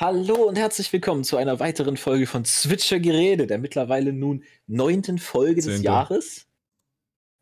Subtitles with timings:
[0.00, 5.18] Hallo und herzlich willkommen zu einer weiteren Folge von Switcher Gerede, der mittlerweile nun neunten
[5.18, 5.82] Folge des Zehnte.
[5.82, 6.46] Jahres.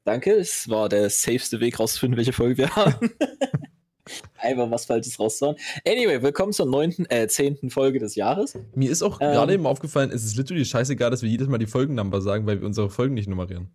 [0.02, 3.12] Danke, es war der safeste Weg rauszufinden, welche Folge wir haben.
[4.38, 5.54] Einfach was Falsches rauszuhauen.
[5.86, 8.58] Anyway, willkommen zur neunten, äh, zehnten Folge des Jahres.
[8.74, 9.30] Mir ist auch Ähm.
[9.30, 12.60] gerade eben aufgefallen, es ist literally scheißegal, dass wir jedes Mal die Folgennummer sagen, weil
[12.60, 13.70] wir unsere Folgen nicht nummerieren.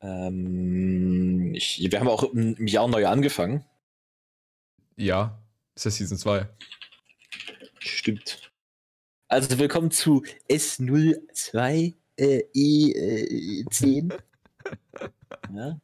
[0.00, 3.66] Ähm, ich, wir haben auch im, im Jahr neu angefangen.
[4.96, 5.38] Ja,
[5.74, 6.48] ist ja Season 2.
[7.82, 8.52] Stimmt.
[9.28, 14.12] Also willkommen zu S02 äh, E10.
[15.54, 15.80] ja.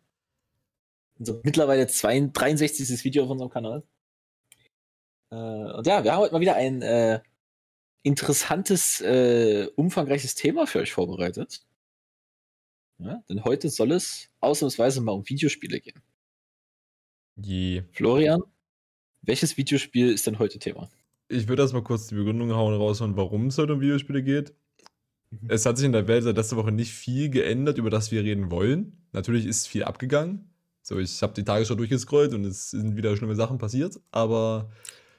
[1.19, 3.03] Also mittlerweile zwei, 63.
[3.03, 3.83] Video auf unserem Kanal.
[5.31, 7.21] Äh, und ja, wir haben heute mal wieder ein äh,
[8.03, 11.65] interessantes, äh, umfangreiches Thema für euch vorbereitet.
[12.99, 16.03] Ja, denn heute soll es ausnahmsweise mal um Videospiele gehen.
[17.37, 17.85] Je.
[17.93, 18.43] Florian,
[19.23, 20.91] welches Videospiel ist denn heute Thema?
[21.29, 24.55] Ich würde erstmal kurz die Begründung hauen raushauen, warum es heute um Videospiele geht.
[25.31, 25.49] Mhm.
[25.49, 28.23] Es hat sich in der Welt seit letzter Woche nicht viel geändert, über das wir
[28.23, 28.93] reden wollen.
[29.13, 30.51] Natürlich ist viel abgegangen.
[30.83, 34.71] So, ich habe die Tagesschau durchgescrollt und es sind wieder schlimme Sachen passiert, aber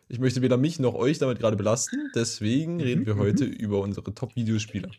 [0.07, 2.09] ich möchte weder mich noch euch damit gerade belasten.
[2.15, 3.19] Deswegen Mhm, reden wir mhm.
[3.19, 4.89] heute über unsere Top-Videospiele.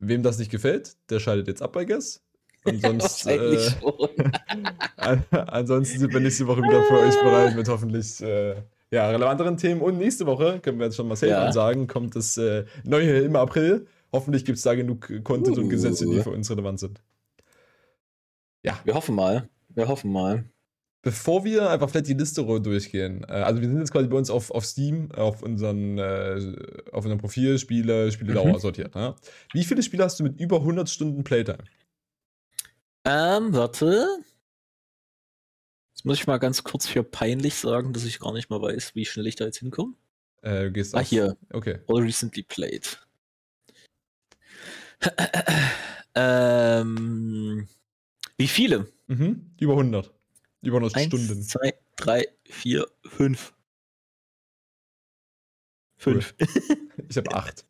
[0.00, 2.24] Wem das nicht gefällt, der schaltet jetzt ab, I guess.
[2.64, 4.62] Wahrscheinlich äh,
[4.96, 8.56] an, ansonsten sind wir nächste Woche wieder für euch bereit mit hoffentlich äh,
[8.90, 9.80] ja, relevanteren Themen.
[9.80, 11.46] Und nächste Woche, können wir jetzt schon mal safe Ja.
[11.46, 13.86] ansagen, kommt das äh, neue im April.
[14.12, 15.68] Hoffentlich gibt es da genug Content und Uh.
[15.68, 17.00] Gesetze, die für uns relevant sind.
[18.62, 19.48] Ja, Wir hoffen mal.
[19.74, 20.44] Wir hoffen mal.
[21.02, 24.28] bevor wir einfach vielleicht die Liste durchgehen, äh, also wir sind jetzt quasi bei uns
[24.28, 26.54] auf, auf Steam, auf, unseren, äh,
[26.92, 28.58] auf unserem Profil Spiele, Spieledauer Mhm.
[28.58, 28.94] sortiert.
[28.94, 29.14] Ne?
[29.54, 31.58] Wie viele Spiele hast du mit über 100 Stunden Playtime?
[33.06, 34.06] Ähm, warte.
[36.00, 38.94] Jetzt muss ich mal ganz kurz für peinlich sagen, dass ich gar nicht mal weiß,
[38.94, 39.92] wie schnell ich da jetzt hinkomme.
[40.40, 41.36] Äh, du gehst Ah, auf- hier.
[41.52, 41.80] Okay.
[41.88, 42.98] All recently played.
[46.14, 47.68] ähm,
[48.38, 48.90] wie viele?
[49.08, 49.50] Mhm.
[49.60, 50.10] Über 100.
[50.62, 51.42] Über 100 Eins, Stunden.
[51.42, 53.52] zwei, drei, vier, fünf.
[55.98, 56.34] Fünf.
[57.10, 57.66] Ich habe 8.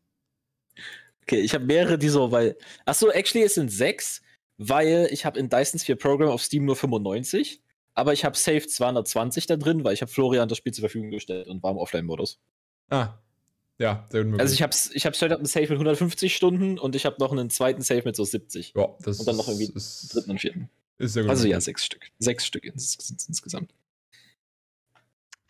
[1.22, 2.56] Okay, ich habe mehrere dieser, weil.
[2.84, 4.22] Achso, actually, es sind sechs,
[4.56, 7.60] weil ich habe in Dysons 4 Program auf Steam nur 95,
[8.00, 11.10] aber ich habe Safe 220 da drin, weil ich habe Florian das Spiel zur Verfügung
[11.10, 12.38] gestellt und war im Offline-Modus.
[12.88, 13.14] Ah.
[13.78, 14.40] Ja, sehr unmöglich.
[14.42, 17.16] Also ich habe ich hab straight up einen Safe mit 150 Stunden und ich habe
[17.18, 18.74] noch einen zweiten Safe mit so 70.
[18.76, 20.68] Ja, das Und dann noch irgendwie ist, Dritten und vierten.
[20.98, 21.30] ist sehr gut.
[21.30, 22.10] Also ja, sechs Stück.
[22.18, 23.72] Sechs Stück ins, ins, insgesamt.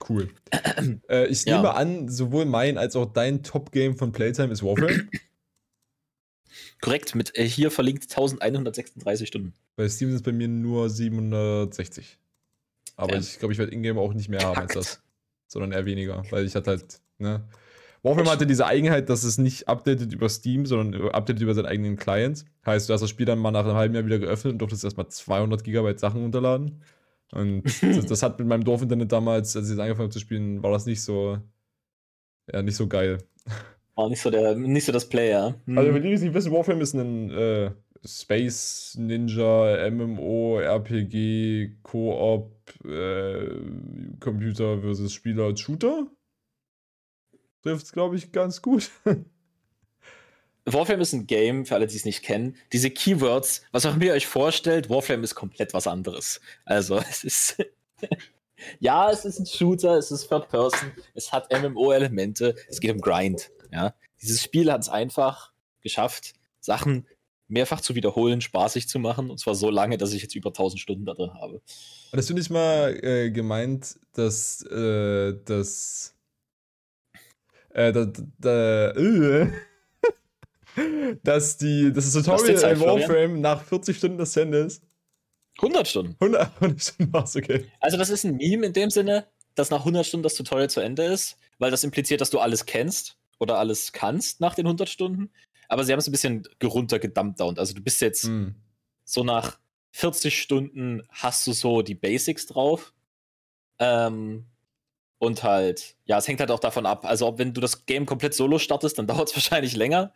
[0.09, 0.31] Cool.
[1.09, 1.56] äh, ich Ja.
[1.56, 5.09] nehme an, sowohl mein als auch dein Top-Game von Playtime ist Warframe.
[6.81, 9.55] Korrekt, mit äh, hier verlinkt 1136 Stunden.
[9.77, 12.19] Bei Steam sind es bei mir nur 760.
[13.00, 13.21] Aber Ja.
[13.21, 14.77] ich glaube, ich werde Ingame auch nicht mehr haben als Kackt.
[14.77, 15.03] das.
[15.47, 16.22] Sondern eher weniger.
[16.31, 17.44] Weil ich hatte halt, ne.
[18.03, 21.97] Warframe hatte diese Eigenheit, dass es nicht updatet über Steam, sondern updatet über seinen eigenen
[21.97, 22.47] Client.
[22.65, 24.84] Heißt, du hast das Spiel dann mal nach einem halben Jahr wieder geöffnet und durftest
[24.84, 26.83] erstmal 200 Gigabyte Sachen runterladen.
[27.33, 30.62] Und das, das hat mit meinem Dorfinternet damals, als ich das angefangen habe zu spielen,
[30.62, 31.39] war das nicht so,
[32.53, 33.19] ja, nicht so geil.
[33.97, 35.56] War nicht so, der, nicht so das Player.
[35.66, 35.77] Hm.
[35.77, 37.71] Also, die, die es nicht wissen, Warframe ist ein äh,
[38.06, 43.49] Space Ninja, MMO, RPG, Koop, äh,
[44.21, 46.07] Computer versus Spieler Shooter.
[47.63, 48.91] Trifft es, glaube ich, ganz gut.
[50.65, 52.57] Warframe ist ein Game, für alle, die es nicht kennen.
[52.73, 56.41] Diese Keywords, was auch immer ihr euch vorstellt, Warframe ist komplett was anderes.
[56.65, 57.57] Also, es ist.
[58.79, 63.01] ja, es ist ein Shooter, es ist Third Person, es hat MMO-Elemente, es geht um
[63.01, 63.51] Grind.
[63.73, 63.95] Ja?
[64.23, 65.53] Dieses Spiel hat es einfach
[65.83, 67.07] geschafft, Sachen
[67.50, 69.31] mehrfach zu wiederholen, spaßig zu machen.
[69.31, 71.61] Und zwar so lange, dass ich jetzt über 1000 Stunden da drin habe.
[72.15, 76.15] Hast du nicht mal äh, gemeint, dass äh, das.
[77.72, 79.53] Äh, da, da, äh,
[81.22, 84.83] dass, die, dass das Tutorial Zeit, in Warframe nach 40 Stunden das Ende ist?
[85.59, 86.16] 100 Stunden.
[86.21, 87.66] 100, 100 Stunden war's, okay.
[87.81, 90.81] Also, das ist ein Meme in dem Sinne, dass nach 100 Stunden das Tutorial zu
[90.81, 94.89] Ende ist, weil das impliziert, dass du alles kennst oder alles kannst nach den 100
[94.89, 95.30] Stunden.
[95.71, 97.59] Aber sie haben es ein bisschen runtergedumpdownt.
[97.59, 98.57] Also, du bist jetzt Hm.
[99.05, 99.59] so nach
[99.93, 102.93] 40 Stunden hast du so die Basics drauf.
[103.78, 104.47] Ähm,
[105.19, 107.05] und halt, ja, es hängt halt auch davon ab.
[107.05, 110.13] Also, ob wenn du das Game komplett solo startest, dann dauert es wahrscheinlich länger.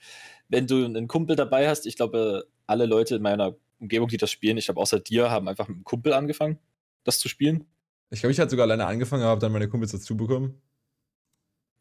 [0.49, 4.31] Wenn du einen Kumpel dabei hast, ich glaube, alle Leute in meiner Umgebung, die das
[4.31, 6.59] spielen, ich glaube, außer dir, haben einfach mit einem Kumpel angefangen,
[7.05, 7.67] das zu spielen.
[8.11, 10.61] Ich glaube, ich hatte sogar alleine angefangen, habe dann meine Kumpels dazu bekommen.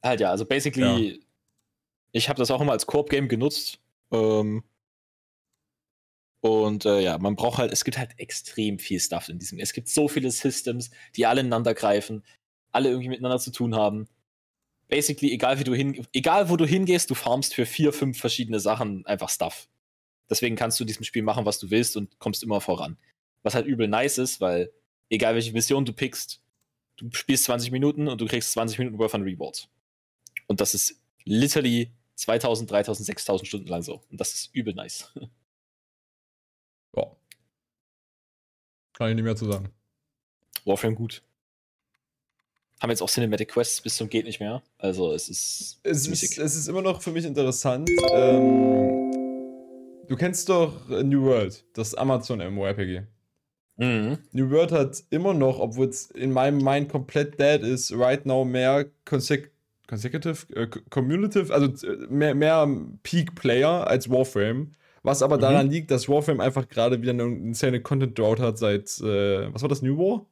[0.04, 1.23] Halt ja, also basically,
[2.14, 3.80] ich habe das auch immer als Koop-Game genutzt.
[4.12, 4.64] Ähm,
[6.42, 9.60] und äh, ja, man braucht halt, es gibt halt extrem viel Stuff in diesem.
[9.60, 12.24] Es gibt so viele Systems, die alle ineinander greifen,
[12.72, 14.08] alle irgendwie miteinander zu tun haben.
[14.90, 18.60] basically, egal wie du hin, egal wo du hingehst, du farmst für vier, fünf verschiedene
[18.60, 19.68] Sachen einfach Stuff.
[20.30, 22.98] Deswegen kannst du in diesem Spiel machen, was du willst und kommst immer voran.
[23.44, 24.72] Was halt übel nice ist, weil
[25.10, 26.44] egal welche Mission du pickst,
[26.98, 29.70] du spielst 20 Minuten und du kriegst 20 Minuten worth an Rewards.
[30.48, 34.02] Und das ist literally 2000, 3000, 6000 Stunden lang so.
[34.10, 35.12] Und das ist übel nice.
[36.96, 37.08] Ja.
[38.94, 39.74] Kann ich nicht mehr zu sagen.
[40.64, 41.24] Warframe gut.
[42.80, 44.62] Haben jetzt auch Cinematic Quests bis zum geht nicht mehr.
[44.78, 45.80] Also es ist.
[45.84, 47.90] Es ist, es ist immer noch für mich interessant.
[48.12, 49.12] Ähm,
[50.08, 53.04] du kennst doch New World, das Amazon MMORPG.
[53.78, 54.20] Mhm.
[54.34, 58.46] New World hat immer noch, obwohl es in meinem Mind komplett dead ist, right now
[58.46, 59.53] mehr Consec
[59.88, 62.68] Consecutive, äh, Cumulative, also äh, mehr, mehr
[63.04, 64.72] Peak-Player als Warframe.
[65.04, 65.42] Was aber Mhm.
[65.42, 69.62] daran liegt, dass Warframe einfach gerade wieder eine insane Content Drought hat seit, äh, was
[69.62, 70.26] war das, New War?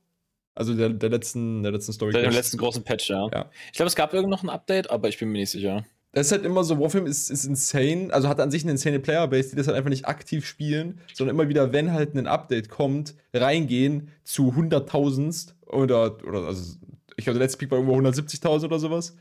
[0.56, 2.12] Also der, der letzten, der letzten Story.
[2.14, 3.28] Seit dem letzten großen Patch, ja.
[3.34, 3.50] Ja.
[3.68, 5.86] Ich glaube, es gab irgend noch ein Update, aber ich bin mir nicht sicher.
[6.14, 9.00] Das ist halt immer so, Warframe ist, ist insane, also hat an sich eine insane
[9.00, 12.68] Playerbase, die das halt einfach nicht aktiv spielen, sondern immer wieder, wenn halt ein Update
[12.70, 16.76] kommt, reingehen zu hunderttausendst oder, oder also
[17.16, 19.16] ich glaube, der letzte Peak war irgendwo 170.000 oder sowas.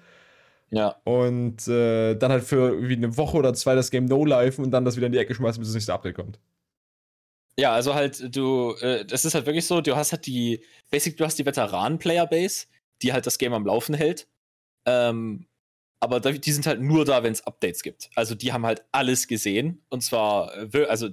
[0.70, 0.96] Ja.
[1.05, 4.84] Und äh, dann halt für irgendwie eine Woche oder zwei das Game no-life und dann
[4.84, 6.38] das wieder in die Ecke schmeißen, bis das nächste Update kommt.
[7.58, 11.17] Ja, also halt, du, äh, das ist halt wirklich so, du hast halt die, basic,
[11.17, 12.67] du hast die Veteranen-Player-Base,
[13.02, 14.28] die halt das Game am Laufen hält.
[14.87, 15.46] Ähm,
[15.99, 18.08] aber die sind halt nur da, wenn es Updates gibt.
[18.14, 19.82] Also die haben halt alles gesehen.
[19.90, 21.11] Und zwar, äh, also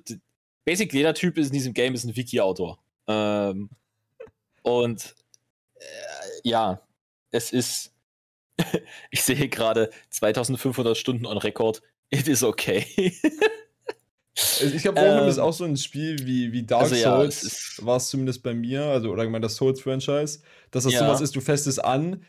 [0.64, 2.80] basic jeder Typ ist in diesem Game ist ein Wiki-Autor.
[3.08, 3.70] Ähm,
[4.62, 5.16] und
[5.76, 5.84] äh,
[6.44, 6.82] ja,
[7.32, 7.94] es ist,
[9.12, 11.82] ich sehe gerade 2500 Stunden on Record.
[12.10, 12.86] It is okay.
[14.62, 17.22] Also ich glaube, Warframe Ähm, ist auch so ein Spiel wie, wie Dark also ja,
[17.24, 20.94] es Souls, ist- war es zumindest bei mir, also oder allgemein das Souls-Franchise, dass das
[20.94, 21.00] Ja.
[21.00, 22.24] sowas ist, du fäst es an,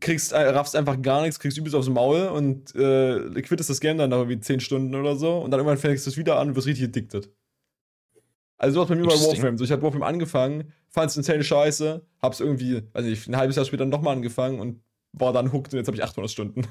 [0.00, 3.98] kriegst, äh, raffst einfach gar nichts, kriegst übelst aufs Maul und äh, quittest das Game
[3.98, 6.48] dann nach irgendwie 10 Stunden oder so und dann irgendwann fängst du es wieder an
[6.48, 7.30] und wirst richtig addicted.
[8.56, 9.12] Also sowas bei mir bei.
[9.14, 9.58] Warframe.
[9.58, 13.64] So, ich habe Warframe angefangen, fand's insane scheiße, hab's irgendwie, weiß nicht, ein halbes Jahr
[13.64, 14.80] später nochmal angefangen und
[15.18, 16.62] war dann hooked und jetzt habe ich 800 Stunden.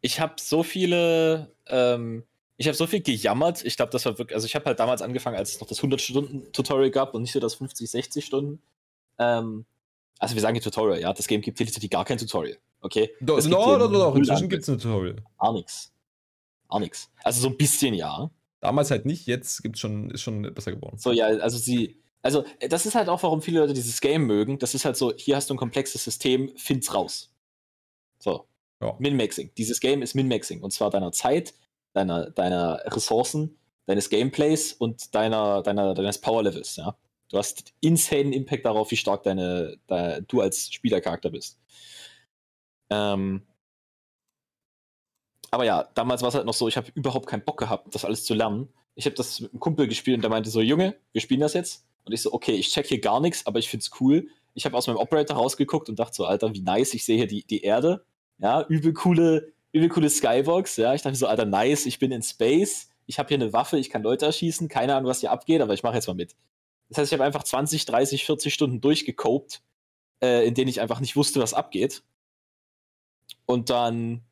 [0.00, 2.24] ich habe so viele, ähm,
[2.56, 3.64] ich habe so viel gejammert.
[3.64, 5.80] Ich glaube, das war wirklich, also ich habe halt damals angefangen, als es noch das
[5.80, 8.62] 100-Stunden-Tutorial gab und nicht so das 50, 60 Stunden.
[9.18, 9.64] Ähm,
[10.18, 13.10] also wir sagen hier Tutorial, ja, das Game gibt literally gar kein Tutorial, okay?
[13.20, 14.48] Doch, Es gibt no, doch, doch, null inzwischen Anwendung.
[14.50, 15.16] gibt's ein Tutorial.
[15.38, 15.92] Gar nichts.
[16.70, 17.10] Gar nichts.
[17.24, 18.30] Also so ein bisschen ja.
[18.60, 20.96] Damals halt nicht, jetzt gibt's schon, ist schon besser geworden.
[20.96, 24.24] So, ja, also sie, also äh, das ist halt auch, warum viele Leute dieses Game
[24.26, 24.58] mögen.
[24.58, 27.32] Das ist halt so, hier hast du ein komplexes System, find's raus.
[28.18, 28.46] So.
[28.80, 28.96] Ja.
[28.98, 29.52] Min-Maxing.
[29.56, 30.62] Dieses Game ist Min-Maxing.
[30.62, 31.54] Und zwar deiner Zeit,
[31.92, 36.96] deiner, deiner Ressourcen, deines Gameplays und deiner, deiner, deines Power-Levels, ja.
[37.28, 41.58] Du hast insane Impact darauf, wie stark deine, de, du als Spielercharakter bist.
[42.90, 43.46] Ähm,
[45.50, 48.04] aber ja, damals war es halt noch so, ich habe überhaupt keinen Bock gehabt, das
[48.04, 48.68] alles zu lernen.
[48.94, 51.54] Ich habe das mit einem Kumpel gespielt und der meinte so, Junge, wir spielen das
[51.54, 51.86] jetzt.
[52.04, 54.28] Und ich so, okay, ich check hier gar nichts, aber ich find's cool.
[54.54, 57.26] Ich habe aus meinem Operator rausgeguckt und dachte so, Alter, wie nice, ich sehe hier
[57.26, 58.04] die, die Erde.
[58.38, 60.76] Ja, übel coole, übel coole Skybox.
[60.76, 62.88] Ja, ich dachte so, Alter, nice, ich bin in Space.
[63.06, 64.68] Ich habe hier eine Waffe, ich kann Leute erschießen.
[64.68, 66.36] Keine Ahnung, was hier abgeht, aber ich mache jetzt mal mit.
[66.88, 69.62] Das heißt, ich habe einfach 20, 30, 40 Stunden durchgekopt,
[70.22, 72.02] äh, in denen ich einfach nicht wusste, was abgeht.
[73.46, 74.22] Und dann,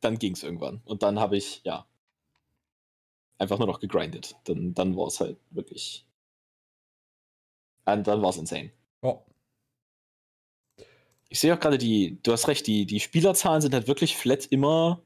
[0.00, 0.80] dann ging es irgendwann.
[0.84, 1.86] Und dann habe ich, ja,
[3.38, 4.36] einfach nur noch gegrindet.
[4.44, 6.04] Dann, dann war es halt wirklich.
[7.92, 8.70] Und dann war es insane.
[9.02, 9.18] Ja.
[11.28, 14.46] Ich sehe auch gerade die, du hast recht, die, die Spielerzahlen sind halt wirklich flat
[14.46, 15.02] immer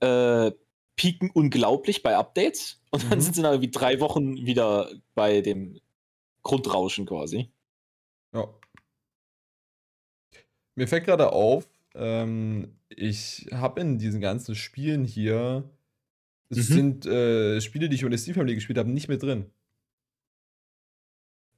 [0.00, 0.52] äh,
[0.96, 3.22] pieken unglaublich bei Updates und dann Mhm.
[3.22, 5.80] sind sie nach irgendwie drei Wochen wieder bei dem
[6.42, 7.50] Grundrauschen quasi.
[8.32, 8.48] Ja.
[10.74, 15.68] Mir fällt gerade auf, ähm, ich habe in diesen ganzen Spielen hier,
[16.50, 16.74] es Mhm.
[16.74, 19.50] sind äh, Spiele, die ich ohne Steve Family gespielt habe, nicht mehr drin.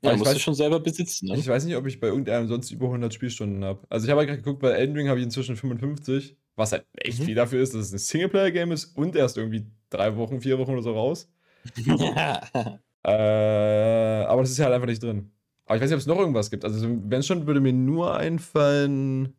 [0.03, 1.37] Ja, ich musst du weiß- schon selber besitzen, ne?
[1.37, 3.85] Ich weiß nicht, ob ich bei irgendeinem sonst über 100 Spielstunden habe.
[3.89, 6.87] Also ich habe halt gerade geguckt, bei Elden Ring habe ich inzwischen 55, was halt
[6.97, 7.25] echt Mhm.
[7.25, 10.73] viel dafür ist, dass es ein Singleplayer-Game ist und erst irgendwie drei Wochen, vier Wochen
[10.73, 11.29] oder so raus.
[13.05, 15.31] Äh, aber das ist ja halt einfach nicht drin.
[15.65, 16.65] Aber ich weiß nicht, ob es noch irgendwas gibt.
[16.65, 19.35] Also, wenn schon, würde mir nur einfallen,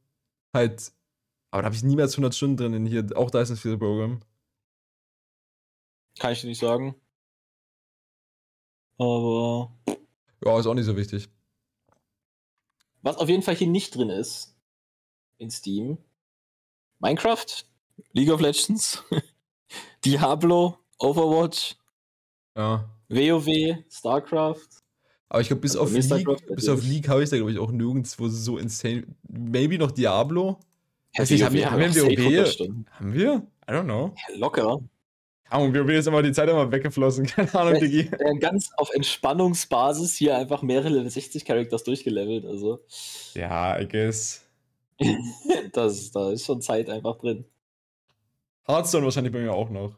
[0.54, 0.92] halt.
[1.52, 4.22] Aber da habe ich niemals 100 Stunden drin in hier, auch Dyson Field Program.
[6.20, 6.96] Kann ich dir nicht sagen.
[8.98, 9.72] Aber
[10.46, 11.30] Ja, ist auch nicht so wichtig.
[13.02, 14.56] was auf jeden Fall hier nicht drin ist
[15.38, 15.98] in Steam:
[17.00, 17.46] Minecraft,
[18.14, 19.04] League of Legends,
[20.06, 21.76] Diablo, Overwatch,
[22.56, 22.90] Ja.
[23.10, 24.68] WoW, StarCraft.
[25.30, 27.60] Aber ich glaube, bis Also auf League, bis auf League habe ich da, glaube ich,
[27.60, 29.06] auch nirgendwo so insane.
[29.28, 30.60] Maybe noch Diablo.
[31.16, 32.86] Weiß nicht, haben wir, haben wir safe im 100 WoW?
[32.92, 33.48] Haben wir?
[33.68, 34.16] I don't know.
[34.28, 34.80] Ja, Locker.
[35.50, 37.26] Ahnung, WoW ist immer die Zeit immer weggeflossen.
[37.28, 38.10] Keine Ahnung, Digi.
[38.40, 42.46] Ganz auf Entspannungsbasis hier einfach mehrere Level 60 Characters durchgelevelt.
[42.46, 42.80] Also,
[43.34, 44.46] Ja, I guess.
[45.74, 47.46] das, da ist schon Zeit einfach drin.
[48.68, 49.96] Hearthstone wahrscheinlich bei mir auch noch.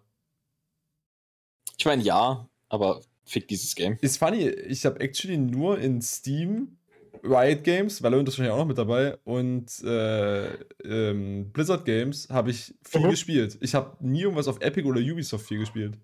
[1.77, 3.97] Ich meine, ja, aber fick dieses Game.
[4.01, 6.77] Ist funny, ich habe actually nur in Steam
[7.23, 10.53] Riot Games, Valorant ist wahrscheinlich auch noch mit dabei, und äh,
[10.83, 13.09] ähm, Blizzard Games habe ich viel Mhm.
[13.11, 13.57] gespielt.
[13.61, 15.97] Ich habe nie irgendwas auf Epic oder Ubisoft viel gespielt.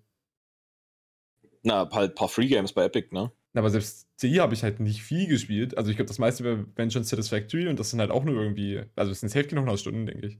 [1.62, 3.32] Na, halt ein paar Free Games bei Epic, ne?
[3.54, 5.76] Aber selbst die habe ich halt nicht viel gespielt.
[5.76, 8.40] Also ich glaube, das meiste wäre wenn schon Satisfactory und das sind halt auch nur
[8.40, 10.38] irgendwie, also es sind safe genug 100 Stunden, denke ich.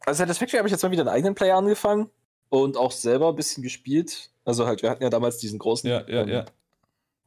[0.00, 2.10] Also Satisfactory habe ich jetzt mal wieder einen eigenen Player angefangen
[2.50, 4.30] und auch selber ein bisschen gespielt.
[4.44, 6.44] Also halt, wir hatten ja damals diesen großen Ja, ja, ähm, ja.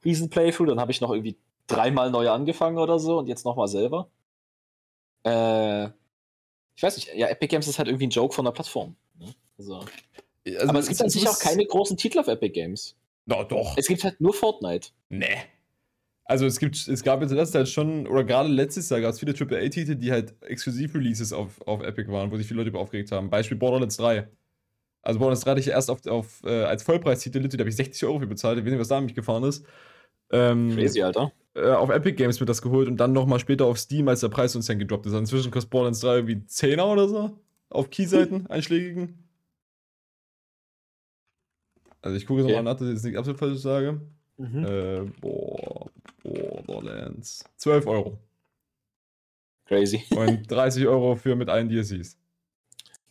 [0.03, 4.09] Riesen-Playthrough, dann habe ich noch irgendwie dreimal neu angefangen oder so und jetzt nochmal selber.
[5.23, 5.85] Äh,
[6.75, 8.95] ich weiß nicht, ja, Epic Games ist halt irgendwie ein Joke von der Plattform.
[9.17, 9.33] Ne?
[9.57, 9.85] Also,
[10.45, 12.95] Also, aber es gibt an sich auch keine großen Titel auf Epic Games.
[13.25, 13.75] Doch, doch.
[13.77, 14.89] Es gibt halt nur Fortnite.
[15.09, 15.37] Nee.
[16.25, 19.11] Also es gibt, es gab jetzt in letzter Zeit schon, oder gerade letztes Jahr gab
[19.11, 22.79] es viele AAA-Titel, die halt Exklusiv-Releases auf, auf Epic waren, wo sich viele Leute über
[22.79, 23.29] aufgeregt haben.
[23.29, 24.27] Beispiel Borderlands 3.
[25.03, 28.03] Also Borderlands 3 hatte ich erst auf, auf, äh, als Vollpreistitel, da habe ich 60
[28.05, 29.65] Euro für bezahlt, ich weiß nicht, was da an mich gefahren ist.
[30.31, 31.31] Ähm, Crazy, Alter.
[31.55, 34.29] Äh, auf Epic Games wird das geholt und dann nochmal später auf Steam, als der
[34.29, 35.13] Preis uns dann gedroppt ist.
[35.13, 37.39] Also inzwischen kostet Borderlands 3 irgendwie 10er oder so.
[37.69, 39.19] Auf Keyseiten, einschlägigen.
[42.01, 42.57] Also ich gucke jetzt Okay.
[42.57, 43.99] nochmal nach, dass ich jetzt nicht absolut falsch sage.
[44.37, 44.65] Mhm.
[44.65, 45.89] Äh, boah,
[46.67, 47.43] Borderlands.
[47.57, 48.19] 12 Euro.
[49.65, 50.03] Crazy.
[50.15, 52.17] Und 30 Euro für mit allen DLCs.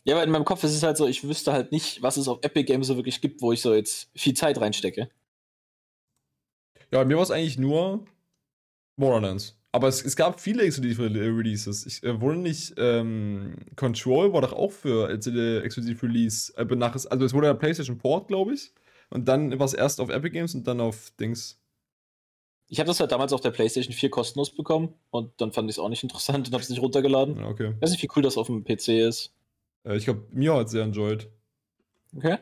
[0.05, 2.27] Ja, aber in meinem Kopf ist es halt so, ich wüsste halt nicht, was es
[2.27, 5.09] auf Epic Games so wirklich gibt, wo ich so jetzt viel Zeit reinstecke.
[6.91, 8.05] Ja, bei mir war es eigentlich nur
[8.97, 9.57] Borderlands.
[9.71, 11.85] Aber es, es gab viele exklusive Re- Releases.
[11.85, 16.53] Ich äh, wurde nicht, ähm, Control war doch auch für äh, exklusiv Release.
[16.57, 18.73] Äh, nach, also es wurde ja PlayStation Port, glaube ich.
[19.09, 21.59] Und dann war es erst auf Epic Games und dann auf Dings.
[22.67, 25.75] Ich habe das halt damals auf der PlayStation 4 kostenlos bekommen und dann fand ich
[25.75, 27.37] es auch nicht interessant und habe es nicht runtergeladen.
[27.37, 27.73] Ja, okay.
[27.75, 29.33] Ich weiß nicht, wie cool das auf dem PC ist.
[29.83, 31.29] Äh, ich glaube, mir hat es sehr enjoyed.
[32.15, 32.37] Okay.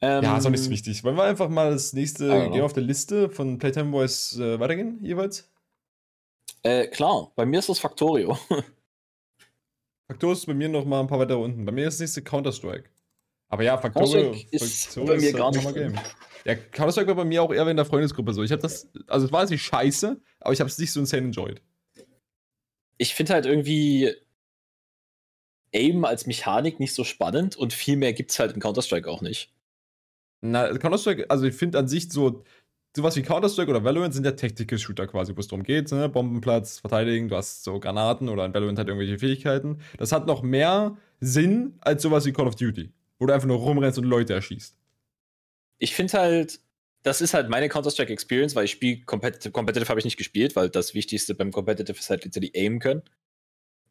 [0.00, 1.04] Ähm, Ja, ist auch nicht so wichtig.
[1.04, 2.50] Wollen wir einfach mal das nächste know.
[2.50, 5.50] Game auf der Liste von Playtime Boys äh, weitergehen, jeweils?
[6.62, 8.38] Äh, klar, bei mir ist das Factorio.
[10.08, 11.64] Factor ist bei mir noch mal ein paar weiter unten.
[11.64, 12.90] Bei mir ist das nächste Counter-Strike.
[13.48, 16.00] Aber ja, Factorio, ist Factorio bei mir halt gar ein nicht drin.
[16.44, 18.42] Ja, Counter-Strike war bei mir auch eher in der Freundesgruppe so.
[18.42, 21.26] Ich habe das, also es war nicht scheiße, aber ich habe es nicht so insane
[21.26, 21.62] enjoyed.
[22.98, 24.14] Ich finde halt irgendwie
[25.72, 29.22] Aim als Mechanik nicht so spannend und viel mehr gibt es halt in Counter-Strike auch
[29.22, 29.53] nicht.
[30.44, 32.44] Na, Counter-Strike, also ich finde an sich so,
[32.94, 36.06] sowas wie Counter-Strike oder Valorant sind ja Tactical-Shooter quasi, wo es darum geht, ne?
[36.10, 39.80] Bombenplatz, verteidigen, du hast so Granaten oder in Valorant halt irgendwelche Fähigkeiten.
[39.96, 43.56] Das hat noch mehr Sinn als sowas wie Call of Duty, wo du einfach nur
[43.56, 44.76] rumrennst und Leute erschießt.
[45.78, 46.60] Ich finde halt,
[47.02, 50.56] das ist halt meine Counter-Strike Experience, weil ich spiele Competitive, Competitive habe ich nicht gespielt,
[50.56, 53.02] weil das Wichtigste beim Competitive ist halt literally aimen können.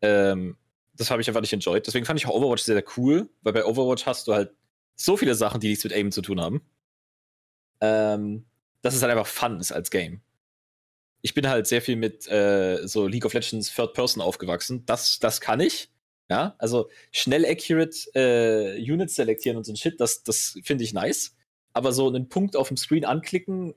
[0.01, 0.57] Ähm,
[0.95, 1.87] das habe ich einfach nicht enjoyed.
[1.87, 4.51] Deswegen fand ich auch Overwatch sehr, sehr cool, weil bei Overwatch hast du halt
[4.95, 6.61] so viele Sachen, die nichts mit Aim zu tun haben.
[7.81, 8.45] Ähm,
[8.81, 10.21] dass es halt einfach fun ist als Game.
[11.21, 14.85] Ich bin halt sehr viel mit äh, so League of Legends Third Person aufgewachsen.
[14.85, 15.89] Das, das kann ich.
[16.29, 20.93] Ja, also schnell accurate äh, Units selektieren und so ein Shit, das, das finde ich
[20.93, 21.35] nice.
[21.73, 23.73] Aber so einen Punkt auf dem Screen anklicken,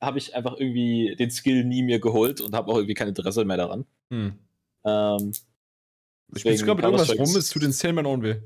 [0.00, 3.44] habe ich einfach irgendwie den Skill nie mir geholt und habe auch irgendwie kein Interesse
[3.44, 3.86] mehr daran.
[4.10, 4.38] Hm.
[4.84, 5.32] Ähm,
[6.34, 8.36] Ich bin gerade mit irgendwas rum, es tut den Sandman on weh.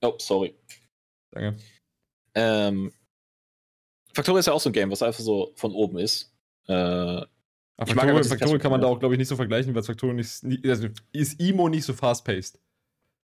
[0.00, 0.54] Oh, sorry.
[1.32, 1.56] Danke.
[2.34, 2.92] Ähm,
[4.14, 6.32] Factorio ist ja auch so ein Game, was einfach so von oben ist.
[6.68, 9.82] Äh, Ich mag Factorio, Factorio kann man da auch, glaube ich, nicht so vergleichen, weil
[9.82, 12.58] Factorio nicht, also ist Imo nicht so fast-paced.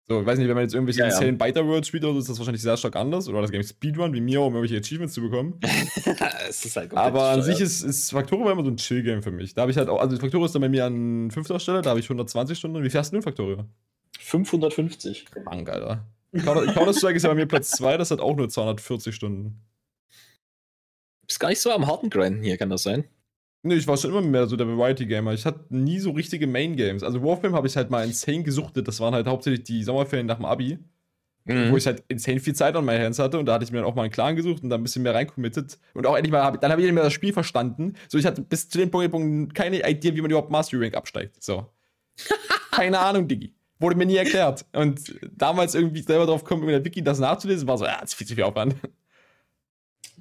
[0.09, 1.13] So, ich weiß nicht, wenn man jetzt irgendwelche Ja, ja.
[1.13, 3.29] insane Biter World spielt oder so, ist das wahrscheinlich sehr stark anders.
[3.29, 5.61] Oder das Game Speedrun, wie mir, um irgendwelche Achievements zu bekommen.
[6.49, 9.55] es ist halt Aber an sich ist, ist Factorio immer so ein Chill-Game für mich.
[9.55, 11.91] Da habe ich halt auch, also Factorio ist dann bei mir an fünfter Stelle, da
[11.91, 12.83] habe ich 120 Stunden.
[12.83, 13.65] Wie viel hast du denn Factorio?
[14.19, 15.27] 550.
[15.45, 16.05] Mann, Alter.
[16.33, 19.61] Counter- Counter-Strike ist ja bei mir Platz 2, das hat auch nur 240 Stunden.
[21.29, 23.05] Ist gar nicht so am harten Grinden hier, kann das sein?
[23.63, 25.33] Nee, ich war schon immer mehr so der Variety-Gamer.
[25.35, 27.03] Ich hatte nie so richtige Main-Games.
[27.05, 28.89] Also Warframe habe ich halt mal insane gesuchtet.
[28.89, 30.79] Das waren halt hauptsächlich die Sommerferien nach dem Abi,
[31.45, 31.71] Mhm.
[31.71, 33.39] wo ich halt insane viel Zeit an meinen Hands hatte.
[33.39, 35.05] Und da hatte ich mir dann auch mal einen Clan gesucht und da ein bisschen
[35.05, 35.79] mehr reinkommittet.
[35.95, 37.95] Und auch endlich mal, hab, dann habe ich endlich mal das Spiel verstanden.
[38.09, 40.97] So, ich hatte bis zu dem Punkt Punkt keine Idee, wie man überhaupt Mastery Rank
[40.97, 41.41] absteigt.
[41.43, 41.67] So.
[42.73, 43.55] keine Ahnung, Diggi.
[43.83, 44.65] Wurde mir nie erklärt.
[44.73, 48.13] Und damals irgendwie selber drauf kommen, in der Wiki das nachzulesen, war so, ja, das
[48.13, 48.77] ist viel zu viel Aufwand.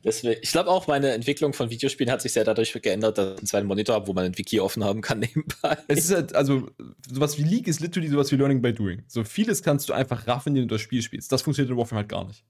[0.03, 3.37] Deswegen, ich glaube auch, meine Entwicklung von Videospielen hat sich sehr dadurch geändert, dass ich
[3.37, 5.77] einen zweiten Monitor habe, wo man ein Wiki offen haben kann nebenbei.
[5.87, 6.71] Es ist halt, also,
[7.07, 9.03] sowas wie League ist literally sowas wie Learning by Doing.
[9.07, 11.31] So vieles kannst du einfach raffen, wenn du das Spiel spielst.
[11.31, 12.43] Das funktioniert in Warframe halt gar nicht.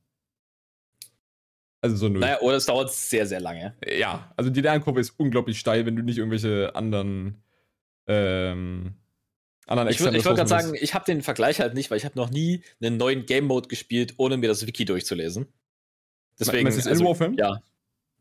[1.81, 2.19] Also so null.
[2.21, 3.75] Naja, oder es dauert sehr, sehr lange.
[3.85, 7.43] Ja, also die Lernkurve ist unglaublich steil, wenn du nicht irgendwelche anderen
[8.07, 8.93] ähm,
[9.67, 12.17] anderen Ich würde würd gerade sagen, ich habe den Vergleich halt nicht, weil ich habe
[12.17, 15.47] noch nie einen neuen Game Mode gespielt, ohne mir das Wiki durchzulesen.
[16.39, 17.35] Deswegen, ist also, Warframe?
[17.37, 17.61] Ja.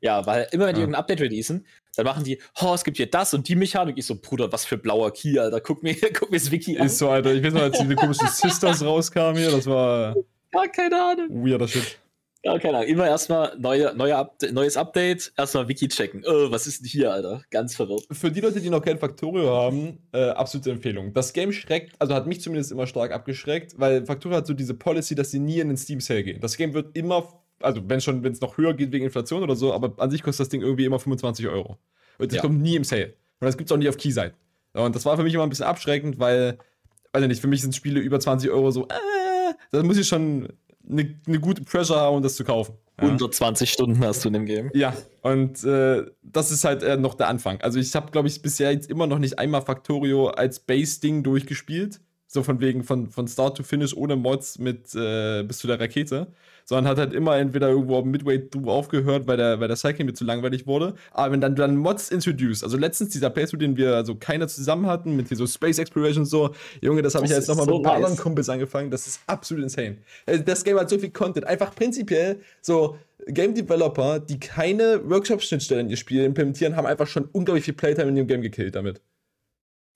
[0.02, 0.84] Ja, weil immer wenn die ah.
[0.84, 3.98] irgendein Update releasen, dann machen die, oh, es gibt hier das und die Mechanik.
[3.98, 5.60] Ich so, Bruder, was für blauer Key, Alter.
[5.60, 6.86] Guck mir, guck mir das Wiki an.
[6.86, 7.34] Ist so, Alter.
[7.34, 10.14] Ich weiß noch, als diese komischen Sisters rauskamen hier, das war.
[10.52, 11.44] Gar keine Ahnung.
[11.44, 11.98] Weirder Shit.
[12.42, 12.88] Ja, keine Ahnung.
[12.88, 16.24] Immer erstmal neue, neue Update, neues Update, erstmal Wiki checken.
[16.26, 17.42] Oh, was ist denn hier, Alter?
[17.50, 18.06] Ganz verwirrt.
[18.10, 21.12] Für die Leute, die noch kein Factorio haben, äh, absolute Empfehlung.
[21.12, 24.72] Das Game schreckt, also hat mich zumindest immer stark abgeschreckt, weil Factorio hat so diese
[24.72, 26.40] Policy, dass sie nie in den Steam Sale gehen.
[26.40, 27.28] Das Game wird immer,
[27.60, 30.22] also wenn schon, wenn es noch höher geht wegen Inflation oder so, aber an sich
[30.22, 31.76] kostet das Ding irgendwie immer 25 Euro.
[32.18, 32.42] Und das ja.
[32.42, 33.14] kommt nie im Sale.
[33.40, 34.34] Und das gibt es auch nie auf Keyseite.
[34.72, 36.56] Und das war für mich immer ein bisschen abschreckend, weil,
[37.12, 40.08] weiß ich nicht, für mich sind Spiele über 20 Euro so, äh, da muss ich
[40.08, 40.48] schon
[40.88, 42.74] eine, eine gute Pressure haben, um das zu kaufen.
[42.98, 43.04] Ja.
[43.04, 44.70] 120 Stunden hast du in dem Game.
[44.74, 47.60] Ja, und äh, das ist halt äh, noch der Anfang.
[47.62, 52.00] Also ich habe, glaube ich, bisher jetzt immer noch nicht einmal Factorio als Base-Ding durchgespielt.
[52.26, 55.80] So von wegen von, von Start to Finish ohne Mods mit äh, bis zu der
[55.80, 56.28] Rakete
[56.70, 60.12] sondern hat halt immer entweder irgendwo Midway through aufgehört, weil der, weil der Cycling mir
[60.12, 60.94] zu langweilig wurde.
[61.10, 64.86] Aber wenn dann, dann Mods introduced, also letztens dieser Playthrough, den wir also keiner zusammen
[64.86, 67.72] hatten, mit hier so Space Exploration und so, Junge, das habe ich jetzt nochmal so
[67.72, 69.96] mit ein paar anderen Kumpels angefangen, das ist absolut insane.
[70.26, 72.96] Äh, das Game hat so viel Content, einfach prinzipiell so
[73.26, 78.10] Game Developer, die keine Workshop-Schnittstellen in ihr Spiel implementieren, haben einfach schon unglaublich viel Playtime
[78.10, 79.00] in ihrem Game gekillt damit.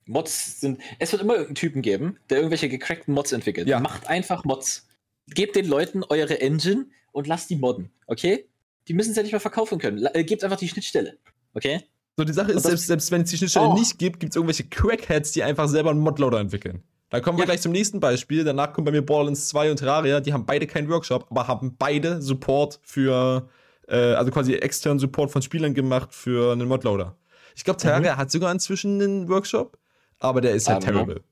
[0.07, 0.81] Mods sind.
[0.99, 3.69] Es wird immer irgendeinen Typen geben, der irgendwelche gecrackten Mods entwickelt.
[3.69, 3.79] Ja.
[3.79, 4.89] Macht einfach Mods
[5.29, 8.49] gebt den Leuten eure Engine und lasst die modden, okay?
[8.89, 10.07] Die müssen es ja nicht mehr verkaufen können.
[10.13, 11.19] Äh, gebt einfach die Schnittstelle,
[11.55, 11.83] okay?
[12.17, 13.75] So, die Sache ist, selbst, selbst wenn es die Schnittstelle oh.
[13.75, 16.83] nicht gibt, gibt es irgendwelche Crackheads, die einfach selber einen Modloader entwickeln.
[17.11, 17.47] Da kommen wir ja.
[17.47, 18.45] gleich zum nächsten Beispiel.
[18.45, 20.21] Danach kommt bei mir Borderlands 2 und Terraria.
[20.21, 23.49] Die haben beide keinen Workshop, aber haben beide Support für,
[23.89, 27.17] äh, also quasi externen Support von Spielern gemacht für einen Modloader.
[27.57, 28.19] Ich glaube, Terraria mhm.
[28.19, 29.79] hat sogar inzwischen einen Workshop,
[30.19, 31.23] aber der ist halt um, terrible.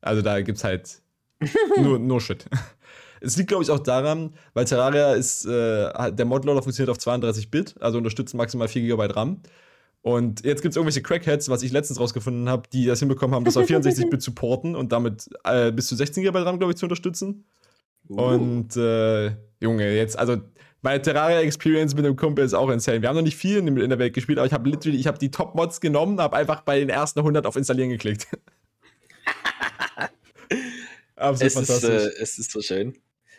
[0.00, 1.02] Also da gibt's halt
[1.76, 2.46] nur, nur Shit.
[3.22, 7.76] Es liegt, glaube ich, auch daran, weil Terraria ist, äh, der Modloader funktioniert auf 32-Bit,
[7.80, 9.40] also unterstützt maximal 4 GB RAM.
[10.02, 13.44] Und jetzt gibt es irgendwelche Crackheads, was ich letztens rausgefunden habe, die das hinbekommen haben,
[13.44, 16.76] das auf 64-Bit zu porten und damit äh, bis zu 16 GB RAM, glaube ich,
[16.76, 17.44] zu unterstützen.
[18.08, 18.20] Uh.
[18.20, 20.38] Und äh, Junge, jetzt, also
[20.82, 23.00] meine Terraria-Experience mit dem Kumpel ist auch insane.
[23.00, 25.18] Wir haben noch nicht viel in, der Welt gespielt, aber ich habe literally, ich habe
[25.18, 28.26] die Top-Mods genommen, habe einfach bei den ersten 100 auf Installieren geklickt.
[31.14, 31.88] Absolut es fantastisch.
[31.88, 32.98] Ist, äh, es ist so schön.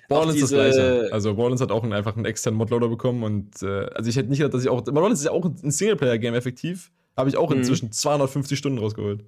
[0.10, 1.10] Borderlands ist das gleiche.
[1.12, 4.30] Also Borderlands hat auch einen, einfach einen externen Modloader bekommen und äh, also ich hätte
[4.30, 4.82] nicht gedacht, dass ich auch.
[4.82, 6.92] Borderlands ist ja auch ein Singleplayer-Game effektiv.
[7.16, 7.58] Habe ich auch mhm.
[7.58, 9.24] inzwischen 250 Stunden rausgeholt.